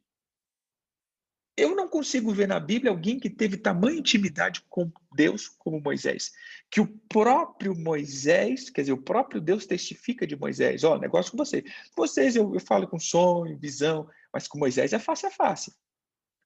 [1.55, 6.31] eu não consigo ver na Bíblia alguém que teve tamanha intimidade com Deus como Moisés.
[6.71, 10.83] Que o próprio Moisés, quer dizer, o próprio Deus testifica de Moisés.
[10.83, 11.63] Ó, oh, negócio com vocês.
[11.95, 15.71] Vocês eu, eu falo com sonho, visão, mas com Moisés é face a face.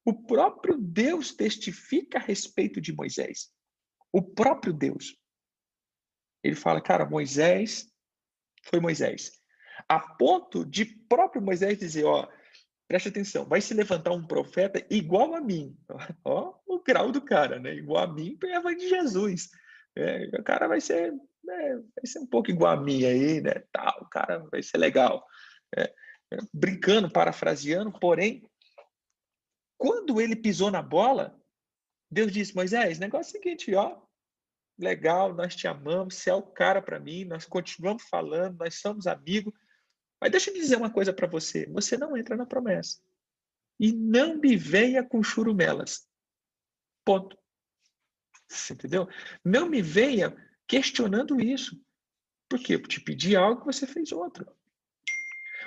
[0.04, 3.54] O próprio Deus testifica a respeito de Moisés.
[4.12, 5.17] O próprio Deus.
[6.44, 7.89] Ele fala, cara, Moisés
[8.63, 9.40] foi Moisés
[9.88, 12.28] a ponto de próprio Moisés dizer, ó,
[12.88, 15.78] preste atenção, vai se levantar um profeta igual a mim.
[16.26, 17.74] Ó, o grau do cara, né?
[17.74, 19.50] Igual a mim, é de Jesus.
[19.96, 21.13] É, o cara vai ser,
[21.44, 23.63] né, vai ser um pouco igual a mim aí, né?
[23.72, 25.26] Tal, o cara vai ser legal.
[25.78, 28.44] É, é, brincando, parafraseando, porém,
[29.78, 31.39] quando ele pisou na bola,
[32.12, 34.02] Deus disse, Moisés, negócio é o seguinte, ó,
[34.78, 39.08] legal, nós te amamos, você é o cara para mim, nós continuamos falando, nós somos
[39.08, 39.54] amigos,
[40.21, 43.01] mas deixa eu dizer uma coisa para você: você não entra na promessa.
[43.79, 46.07] E não me venha com churumelas.
[47.03, 47.36] Ponto.
[48.47, 49.07] Você entendeu?
[49.43, 50.36] Não me venha
[50.67, 51.81] questionando isso.
[52.47, 54.45] Porque eu te pedi algo você fez outro.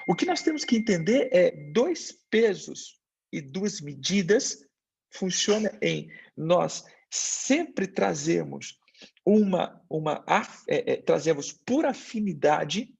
[0.06, 3.00] O que nós temos que entender é dois pesos
[3.32, 4.64] e duas medidas
[5.10, 8.78] funciona em nós sempre trazemos
[9.24, 10.24] uma uma
[10.68, 12.94] é, é, trazemos por afinidade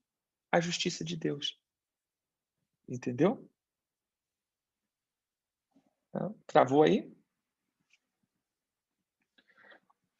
[0.55, 1.59] a justiça de Deus.
[2.87, 3.49] Entendeu?
[6.11, 6.33] Tá?
[6.47, 7.13] Travou aí?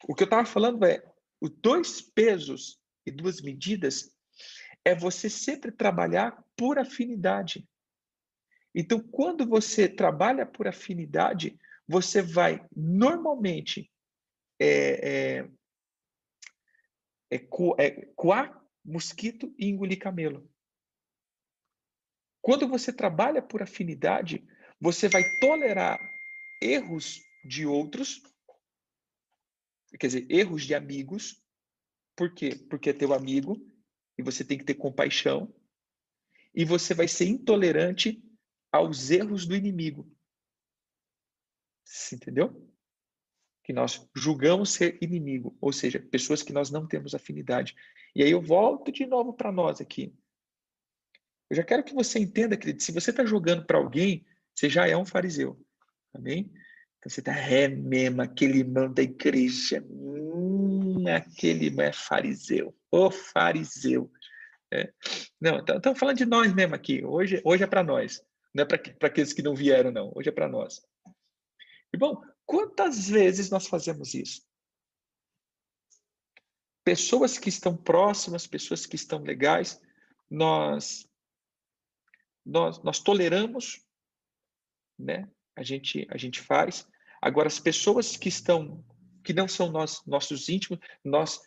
[0.06, 1.02] O que eu estava falando é,
[1.40, 4.14] os dois pesos e duas medidas
[4.84, 7.66] é você sempre trabalhar por afinidade.
[8.74, 13.90] Então, quando você trabalha por afinidade, você vai normalmente
[14.60, 15.50] é, é,
[17.30, 20.48] é, é, coar mosquito e engolir camelo.
[22.40, 24.46] Quando você trabalha por afinidade,
[24.80, 25.98] você vai tolerar
[26.62, 28.22] erros de outros,
[29.98, 31.42] quer dizer, erros de amigos.
[32.14, 32.50] Por quê?
[32.70, 33.56] Porque é teu amigo
[34.16, 35.52] e você tem que ter compaixão.
[36.54, 38.22] E você vai ser intolerante
[38.72, 40.10] aos erros do inimigo.
[41.84, 42.75] Você entendeu?
[43.66, 47.74] Que nós julgamos ser inimigo, ou seja, pessoas que nós não temos afinidade.
[48.14, 50.14] E aí eu volto de novo para nós aqui.
[51.50, 54.24] Eu já quero que você entenda, querido, se você está jogando para alguém,
[54.54, 55.60] você já é um fariseu.
[56.14, 56.50] Amém?
[56.98, 63.10] Então você está, é mesmo, aquele irmão da igreja, hum, aquele irmão é fariseu, o
[63.10, 64.10] fariseu.
[64.72, 64.92] É.
[65.40, 67.04] Não, estamos então, falando de nós mesmo aqui.
[67.04, 68.22] Hoje, hoje é para nós.
[68.54, 70.12] Não é para aqueles que não vieram, não.
[70.14, 70.80] Hoje é para nós.
[71.92, 74.46] E bom, quantas vezes nós fazemos isso?
[76.86, 79.82] pessoas que estão próximas, pessoas que estão legais,
[80.30, 81.04] nós
[82.44, 83.84] nós, nós toleramos,
[84.96, 85.28] né?
[85.56, 86.86] A gente a gente faz.
[87.20, 88.84] Agora as pessoas que estão
[89.24, 91.40] que não são nós nossos íntimos, nós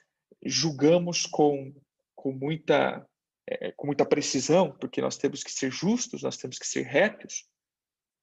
[0.46, 1.74] julgamos com
[2.14, 3.08] com muita
[3.48, 7.48] é, com muita precisão, porque nós temos que ser justos, nós temos que ser retos.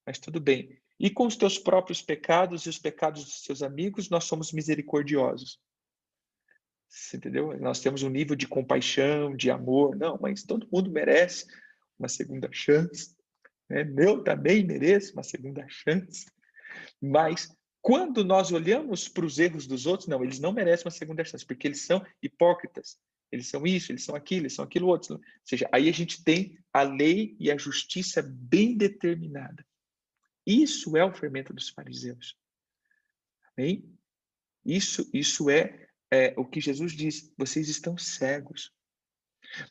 [0.07, 0.79] Mas tudo bem.
[0.99, 5.61] E com os teus próprios pecados e os pecados dos teus amigos, nós somos misericordiosos.
[6.89, 7.59] Você entendeu?
[7.61, 9.97] Nós temos um nível de compaixão, de amor.
[9.97, 11.47] Não, mas todo mundo merece
[11.99, 13.15] uma segunda chance.
[13.69, 13.87] Né?
[13.99, 16.27] Eu também mereço uma segunda chance.
[17.01, 21.25] Mas quando nós olhamos para os erros dos outros, não, eles não merecem uma segunda
[21.25, 22.99] chance, porque eles são hipócritas.
[23.31, 25.15] Eles são isso, eles são aquilo, eles são aquilo outro.
[25.17, 29.65] Ou seja, aí a gente tem a lei e a justiça bem determinada.
[30.47, 32.39] Isso é o fermento dos fariseus.
[33.57, 33.93] Amém?
[34.65, 38.73] Isso, isso é é, o que Jesus diz: vocês estão cegos.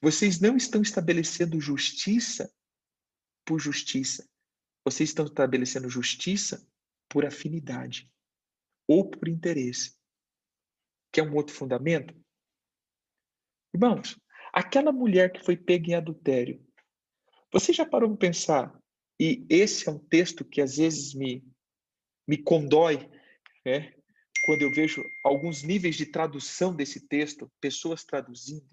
[0.01, 2.53] Vocês não estão estabelecendo justiça
[3.45, 4.27] por justiça.
[4.83, 6.67] Vocês estão estabelecendo justiça
[7.09, 8.11] por afinidade
[8.87, 9.95] ou por interesse.
[11.11, 12.15] Que é um outro fundamento?
[13.73, 14.19] Irmãos,
[14.53, 16.65] aquela mulher que foi pega em adultério,
[17.51, 18.81] você já parou para pensar?
[19.19, 21.43] E esse é um texto que às vezes me,
[22.27, 23.09] me condói
[23.67, 23.95] É,
[24.45, 28.69] quando eu vejo alguns níveis de tradução desse texto, pessoas traduzindo,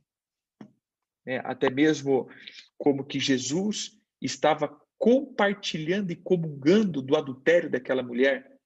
[1.25, 2.29] né, até mesmo
[2.77, 4.69] como que Jesus estava
[4.99, 8.61] compartilhando e comungando do adultério daquela mulher,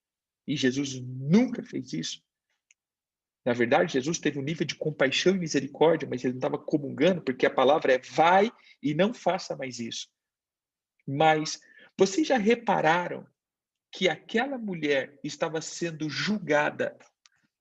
[0.48, 2.20] e Jesus nunca fez isso.
[3.44, 7.22] Na verdade, Jesus teve um nível de compaixão e misericórdia, mas ele não estava comungando,
[7.22, 8.50] porque a palavra é vai
[8.82, 10.08] e não faça mais isso.
[11.06, 11.60] Mas
[11.98, 13.26] vocês já repararam
[13.90, 16.96] que aquela mulher estava sendo julgada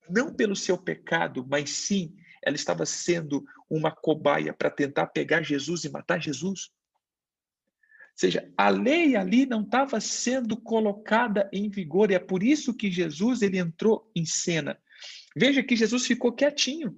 [0.09, 5.83] não pelo seu pecado, mas sim ela estava sendo uma cobaia para tentar pegar Jesus
[5.83, 6.69] e matar Jesus?
[8.15, 12.73] Ou seja, a lei ali não estava sendo colocada em vigor e é por isso
[12.73, 14.79] que Jesus ele entrou em cena.
[15.36, 16.97] Veja que Jesus ficou quietinho.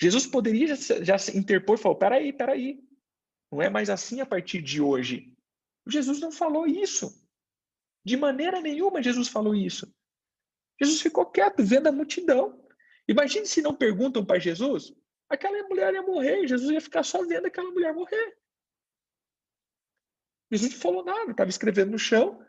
[0.00, 2.80] Jesus poderia já, já se interpor e falar: peraí, peraí,
[3.50, 5.34] não é mais assim a partir de hoje.
[5.90, 7.12] Jesus não falou isso.
[8.04, 9.92] De maneira nenhuma Jesus falou isso.
[10.80, 12.64] Jesus ficou quieto, vendo a multidão.
[13.06, 14.94] Imagine se não perguntam para Jesus,
[15.28, 18.36] aquela mulher ia morrer, Jesus ia ficar só vendo aquela mulher morrer.
[20.50, 22.44] Jesus não falou nada, estava escrevendo no chão.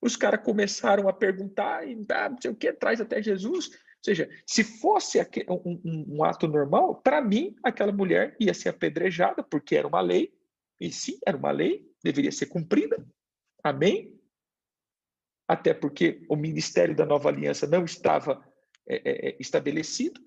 [0.00, 3.68] Os caras começaram a perguntar e ah, não sei o que, traz até Jesus.
[3.68, 8.70] Ou seja, se fosse um, um, um ato normal, para mim, aquela mulher ia ser
[8.70, 10.32] apedrejada, porque era uma lei,
[10.80, 13.04] e sim, era uma lei, deveria ser cumprida.
[13.62, 14.18] Amém?
[15.46, 18.44] Até porque o ministério da nova aliança não estava
[18.86, 20.20] é, é, é estabelecido.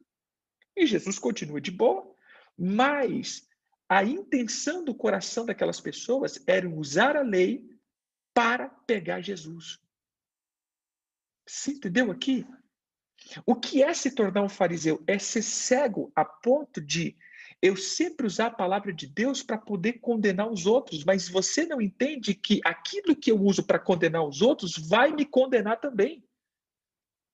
[0.75, 2.15] E Jesus continua de boa,
[2.57, 3.47] mas
[3.87, 7.69] a intenção do coração daquelas pessoas era usar a lei
[8.33, 9.79] para pegar Jesus.
[11.47, 12.45] Você entendeu aqui?
[13.45, 15.03] O que é se tornar um fariseu?
[15.07, 17.15] É ser cego a ponto de
[17.63, 21.81] eu sempre usar a palavra de Deus para poder condenar os outros, mas você não
[21.81, 26.21] entende que aquilo que eu uso para condenar os outros vai me condenar também.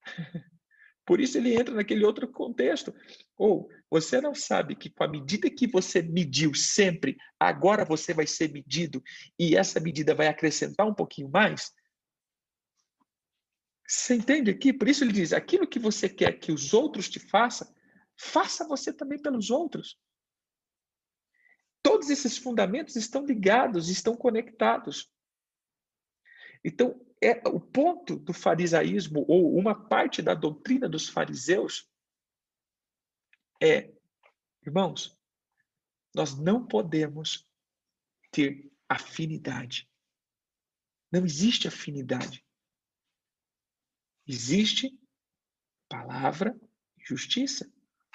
[1.03, 2.93] Por isso ele entra naquele outro contexto.
[3.35, 8.27] Ou você não sabe que com a medida que você mediu sempre, agora você vai
[8.27, 9.03] ser medido
[9.39, 11.73] e essa medida vai acrescentar um pouquinho mais?
[13.87, 14.71] Você entende aqui?
[14.71, 17.67] Por isso ele diz: aquilo que você quer que os outros te façam,
[18.15, 19.97] faça você também pelos outros.
[21.89, 25.11] Todos esses fundamentos estão ligados, estão conectados.
[26.63, 31.91] Então, é o ponto do farisaísmo ou uma parte da doutrina dos fariseus
[33.59, 33.91] é,
[34.63, 35.19] irmãos,
[36.13, 37.49] nós não podemos
[38.31, 39.89] ter afinidade.
[41.11, 42.45] Não existe afinidade.
[44.27, 44.95] Existe
[45.89, 46.55] palavra
[46.99, 47.67] e justiça.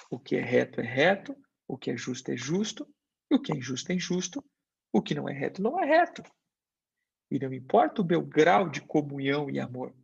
[0.09, 2.89] O que é reto é reto, o que é justo é justo,
[3.37, 4.45] o que é injusto é injusto,
[4.93, 6.22] o que não é reto não é reto.
[7.30, 9.95] E não importa o meu grau de comunhão e amor.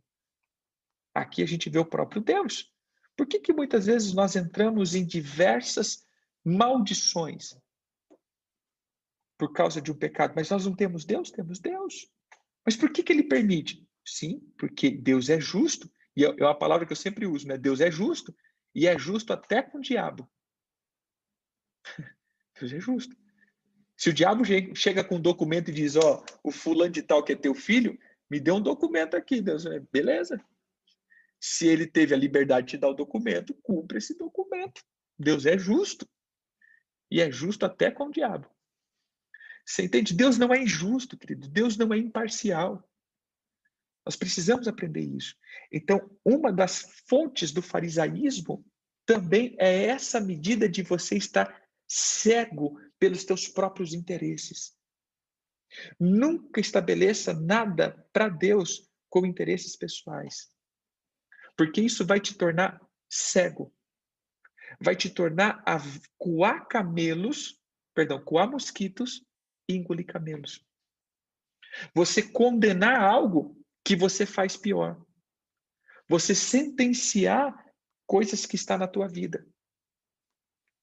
[1.13, 2.71] Aqui a gente vê o próprio Deus.
[3.15, 6.05] Por que, que muitas vezes nós entramos em diversas
[6.43, 7.55] maldições
[9.37, 10.33] por causa de um pecado?
[10.35, 11.31] Mas nós não temos Deus?
[11.31, 12.09] Temos Deus.
[12.65, 13.87] Mas por que, que ele permite?
[14.05, 15.91] Sim, porque Deus é justo.
[16.15, 17.57] E é, é uma palavra que eu sempre uso, né?
[17.57, 18.35] Deus é justo.
[18.73, 20.29] E é justo até com o diabo.
[22.59, 23.20] Deus é justo.
[24.01, 24.43] Se o diabo
[24.73, 27.53] chega com um documento e diz, ó, oh, o fulano de tal que é teu
[27.53, 30.43] filho, me dê um documento aqui, Deus, beleza.
[31.39, 34.83] Se ele teve a liberdade de te dar o documento, cumpra esse documento.
[35.19, 36.09] Deus é justo.
[37.11, 38.49] E é justo até com o diabo.
[39.63, 40.15] Você entende?
[40.15, 41.47] Deus não é injusto, querido.
[41.47, 42.83] Deus não é imparcial.
[44.03, 45.35] Nós precisamos aprender isso.
[45.71, 48.65] Então, uma das fontes do farisaísmo
[49.05, 51.55] também é essa medida de você estar
[51.87, 54.77] cego pelos teus próprios interesses.
[55.99, 60.51] Nunca estabeleça nada para Deus com interesses pessoais.
[61.57, 62.79] Porque isso vai te tornar
[63.09, 63.73] cego.
[64.79, 65.79] Vai te tornar a
[66.15, 67.59] coar camelos,
[67.95, 69.25] perdão, coar mosquitos
[69.67, 70.63] e engolir camelos.
[71.95, 75.03] Você condenar algo que você faz pior.
[76.07, 77.65] Você sentenciar
[78.05, 79.43] coisas que está na tua vida.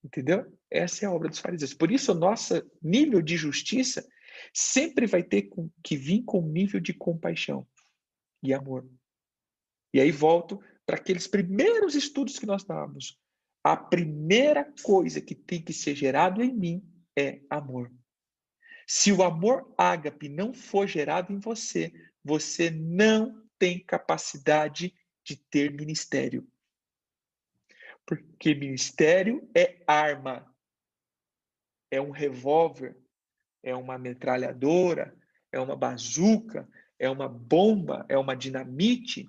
[0.05, 0.47] Entendeu?
[0.71, 1.75] Essa é a obra dos fariseus.
[1.75, 4.07] Por isso, nosso nível de justiça
[4.53, 5.51] sempre vai ter
[5.83, 7.67] que vir com um nível de compaixão
[8.43, 8.89] e amor.
[9.93, 13.19] E aí volto para aqueles primeiros estudos que nós dávamos.
[13.65, 16.83] A primeira coisa que tem que ser gerado em mim
[17.19, 17.93] é amor.
[18.87, 21.93] Se o amor ágape não for gerado em você,
[22.25, 24.95] você não tem capacidade
[25.25, 26.47] de ter ministério.
[28.09, 30.51] Porque ministério é arma,
[31.91, 32.97] é um revólver,
[33.63, 35.15] é uma metralhadora,
[35.53, 36.67] é uma bazuca,
[36.99, 39.29] é uma bomba, é uma dinamite.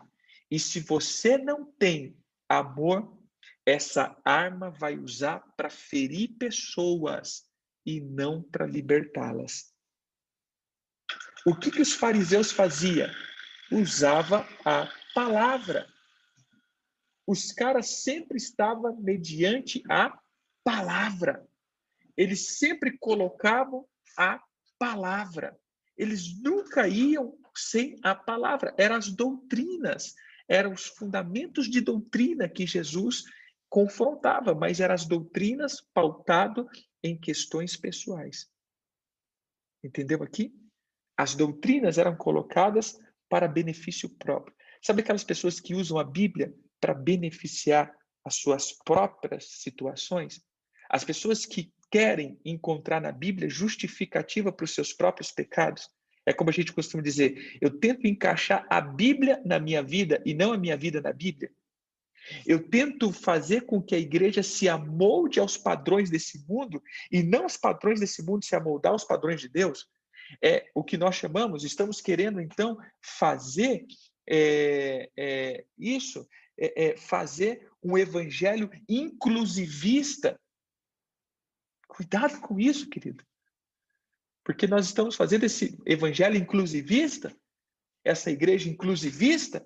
[0.49, 2.17] E se você não tem
[2.47, 3.21] amor,
[3.65, 7.45] essa arma vai usar para ferir pessoas
[7.85, 9.75] e não para libertá-las.
[11.45, 13.09] O que, que os fariseus faziam?
[13.69, 15.85] Usava a palavra.
[17.29, 20.19] Os caras sempre estavam mediante a
[20.63, 21.47] palavra.
[22.17, 24.43] Eles sempre colocavam a
[24.79, 25.55] palavra.
[25.95, 28.73] Eles nunca iam sem a palavra.
[28.79, 30.15] Eram as doutrinas,
[30.47, 33.25] eram os fundamentos de doutrina que Jesus
[33.69, 36.67] confrontava, mas eram as doutrinas pautado
[37.03, 38.49] em questões pessoais.
[39.83, 40.51] Entendeu aqui?
[41.15, 42.99] As doutrinas eram colocadas
[43.29, 44.57] para benefício próprio.
[44.81, 50.41] Sabe aquelas pessoas que usam a Bíblia para beneficiar as suas próprias situações?
[50.89, 55.89] As pessoas que querem encontrar na Bíblia justificativa para os seus próprios pecados.
[56.25, 60.33] É como a gente costuma dizer, eu tento encaixar a Bíblia na minha vida e
[60.33, 61.51] não a minha vida na Bíblia.
[62.45, 67.45] Eu tento fazer com que a igreja se amolde aos padrões desse mundo e não
[67.45, 69.87] os padrões desse mundo se amoldar aos padrões de Deus.
[70.43, 73.85] É o que nós chamamos, estamos querendo então fazer
[74.29, 76.27] é, é, isso,
[76.59, 80.39] é, é fazer um evangelho inclusivista.
[81.87, 83.25] Cuidado com isso, querido.
[84.43, 87.35] Porque nós estamos fazendo esse evangelho inclusivista,
[88.03, 89.65] essa igreja inclusivista,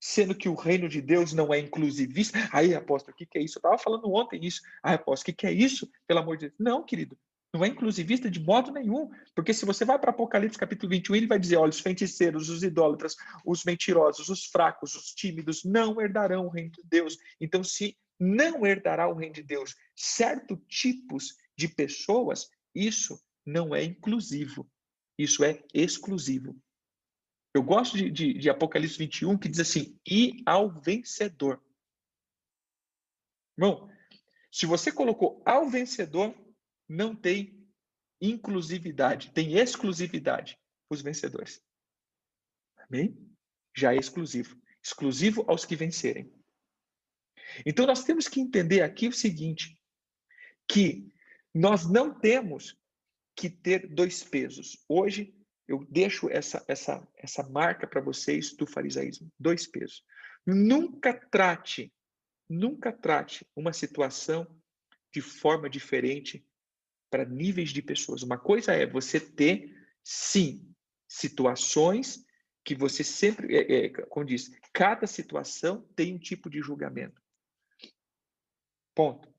[0.00, 2.38] sendo que o reino de Deus não é inclusivista.
[2.52, 3.58] Aí, apóstolo, o que, que é isso?
[3.58, 4.62] Eu estava falando ontem isso.
[4.82, 5.90] Aí, apóstolo, o que, que é isso?
[6.06, 6.58] Pelo amor de Deus.
[6.58, 7.18] Não, querido.
[7.52, 9.10] Não é inclusivista de modo nenhum.
[9.34, 12.62] Porque se você vai para Apocalipse capítulo 21, ele vai dizer: olha, os feiticeiros, os
[12.62, 17.16] idólatras, os mentirosos, os fracos, os tímidos não herdarão o reino de Deus.
[17.40, 23.82] Então, se não herdará o reino de Deus certo tipos de pessoas, isso não é
[23.82, 24.70] inclusivo.
[25.16, 26.54] Isso é exclusivo.
[27.54, 31.62] Eu gosto de, de, de Apocalipse 21, que diz assim: e ao vencedor.
[33.56, 33.90] Irmão,
[34.52, 36.34] se você colocou ao vencedor,
[36.88, 37.58] não tem
[38.20, 40.58] inclusividade, tem exclusividade
[40.90, 41.62] os vencedores.
[42.78, 43.16] Amém?
[43.76, 44.60] Já é exclusivo.
[44.82, 46.32] Exclusivo aos que vencerem.
[47.66, 49.80] Então nós temos que entender aqui o seguinte:
[50.66, 51.12] que
[51.54, 52.76] nós não temos
[53.36, 54.84] que ter dois pesos.
[54.88, 55.34] Hoje
[55.66, 59.30] eu deixo essa, essa, essa marca para vocês do farisaísmo.
[59.38, 60.02] Dois pesos.
[60.46, 61.92] Nunca trate,
[62.48, 64.46] nunca trate uma situação
[65.12, 66.44] de forma diferente
[67.10, 68.22] para níveis de pessoas.
[68.22, 70.74] Uma coisa é você ter, sim,
[71.06, 72.24] situações
[72.64, 77.22] que você sempre, é, é, como diz, cada situação tem um tipo de julgamento.
[78.94, 79.32] Ponto.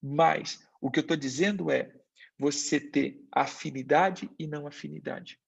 [0.00, 1.94] Mas o que eu estou dizendo é
[2.38, 5.38] você ter afinidade e não afinidade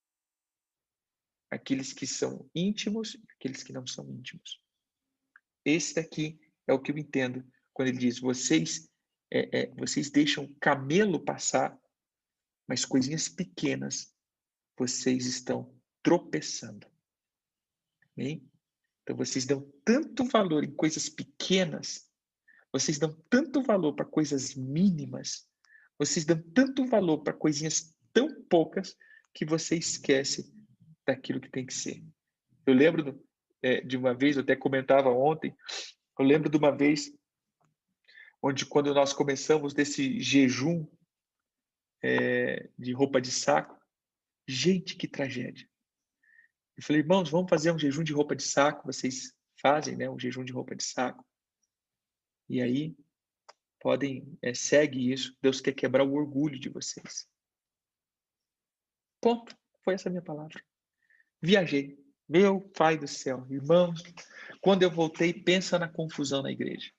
[1.55, 4.61] aqueles que são íntimos, aqueles que não são íntimos.
[5.65, 8.91] Esse daqui é o que eu entendo quando ele diz: vocês,
[9.35, 11.76] é, é, vocês deixam camelo passar,
[12.68, 14.14] mas coisinhas pequenas
[14.78, 15.74] vocês estão
[16.05, 16.87] tropeçando.
[18.16, 22.09] Então vocês dão tanto valor em coisas pequenas,
[22.72, 25.49] vocês dão tanto valor para coisas mínimas,
[25.99, 28.97] vocês dão tanto valor para coisinhas tão poucas
[29.35, 30.55] que você esquece
[31.05, 32.05] daquilo que tem que ser.
[32.64, 33.20] Eu lembro
[33.61, 35.53] é, de uma vez, eu até comentava ontem,
[36.18, 37.12] eu lembro de uma vez
[38.47, 40.87] onde quando nós começamos desse jejum
[42.03, 43.75] é, de roupa de saco,
[44.47, 45.67] gente, que tragédia.
[46.77, 50.19] Eu falei, irmãos, vamos fazer um jejum de roupa de saco, vocês fazem, né, um
[50.19, 51.25] jejum de roupa de saco.
[52.47, 52.95] E aí,
[53.81, 57.27] podem, é, segue isso, Deus quer quebrar o orgulho de vocês.
[59.23, 59.57] Ponto.
[59.83, 60.63] Foi essa minha palavra.
[61.41, 61.99] Viajei.
[62.29, 64.03] Meu pai do céu, irmãos,
[64.61, 66.91] quando eu voltei, pensa na confusão na igreja.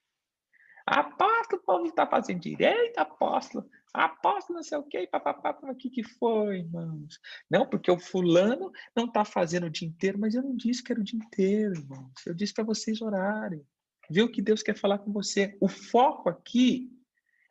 [1.46, 3.70] Apóstolo, o povo está fazendo direito, apóstolo.
[3.94, 7.20] Apóstolo, não sei o quê, papapá, o que, que foi, irmãos?
[7.50, 10.92] Não, porque o fulano não está fazendo o dia inteiro, mas eu não disse que
[10.92, 12.14] era o dia inteiro, irmãos.
[12.26, 13.62] Eu disse para vocês orarem.
[14.10, 15.58] Ver o que Deus quer falar com você.
[15.60, 16.92] O foco aqui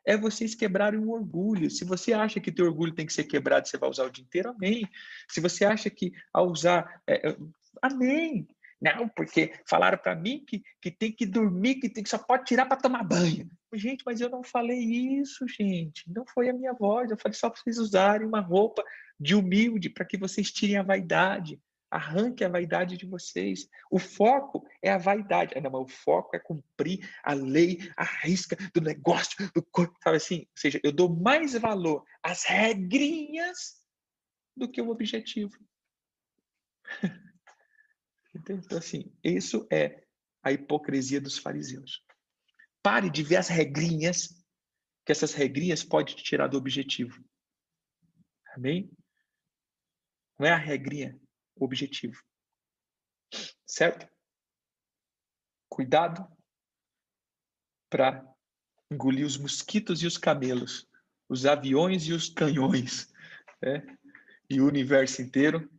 [0.06, 1.70] é vocês quebrarem o orgulho.
[1.70, 4.24] Se você acha que teu orgulho tem que ser quebrado, você vai usar o dia
[4.24, 4.86] inteiro, amém.
[5.28, 7.36] Se você acha que ao usar, é, é
[7.80, 8.46] amém.
[8.80, 12.44] Não, porque falaram para mim que, que tem que dormir, que, tem, que só pode
[12.44, 13.48] tirar para tomar banho.
[13.76, 16.10] Gente, mas eu não falei isso, gente.
[16.10, 17.10] Não foi a minha voz.
[17.10, 18.84] Eu falei só para vocês usarem uma roupa
[19.18, 21.60] de humilde, para que vocês tirem a vaidade.
[21.90, 23.68] Arranque a vaidade de vocês.
[23.90, 25.54] O foco é a vaidade.
[25.60, 29.96] Não, mas o foco é cumprir a lei, a risca do negócio, do corpo.
[30.02, 30.38] Sabe assim?
[30.40, 33.80] Ou seja, eu dou mais valor às regrinhas
[34.56, 35.56] do que o objetivo.
[38.36, 40.04] Então, assim, isso é
[40.42, 42.04] a hipocrisia dos fariseus.
[42.84, 44.44] Pare de ver as regrinhas,
[45.06, 47.24] que essas regrinhas podem te tirar do objetivo.
[48.54, 48.90] Amém?
[50.38, 51.18] Não é a regrinha,
[51.56, 52.22] o objetivo.
[53.66, 54.06] Certo?
[55.66, 56.30] Cuidado
[57.88, 58.22] para
[58.90, 60.86] engolir os mosquitos e os camelos,
[61.26, 63.10] os aviões e os canhões,
[63.62, 63.82] né?
[64.50, 65.72] e o universo inteiro,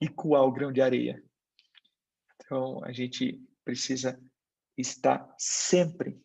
[0.00, 1.22] e coar o grão de areia.
[2.34, 4.20] Então, a gente precisa
[4.76, 6.20] estar sempre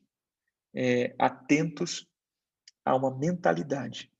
[0.73, 2.07] é, atentos
[2.83, 4.11] a uma mentalidade.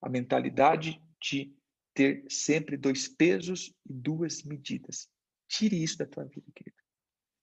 [0.00, 1.54] A mentalidade de
[1.94, 5.08] ter sempre dois pesos e duas medidas.
[5.48, 6.76] Tire isso da tua vida, querido.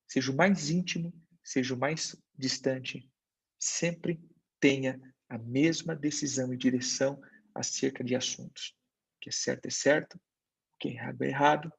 [0.08, 1.14] Seja o mais íntimo,
[1.44, 3.12] seja o mais distante.
[3.60, 4.22] Sempre
[4.60, 7.20] tenha a mesma decisão e direção
[7.54, 8.76] acerca de assuntos.
[9.18, 11.74] O que é certo é certo, o que é errado é errado,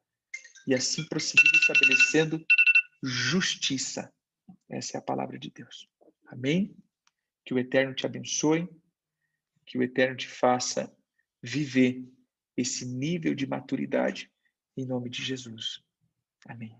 [0.67, 2.45] e assim prosseguir estabelecendo
[3.03, 4.13] justiça.
[4.69, 5.89] Essa é a palavra de Deus.
[6.27, 6.77] Amém?
[7.45, 8.69] Que o Eterno te abençoe,
[9.65, 10.95] que o Eterno te faça
[11.43, 12.05] viver
[12.57, 14.31] esse nível de maturidade
[14.77, 15.83] em nome de Jesus.
[16.47, 16.77] Amém.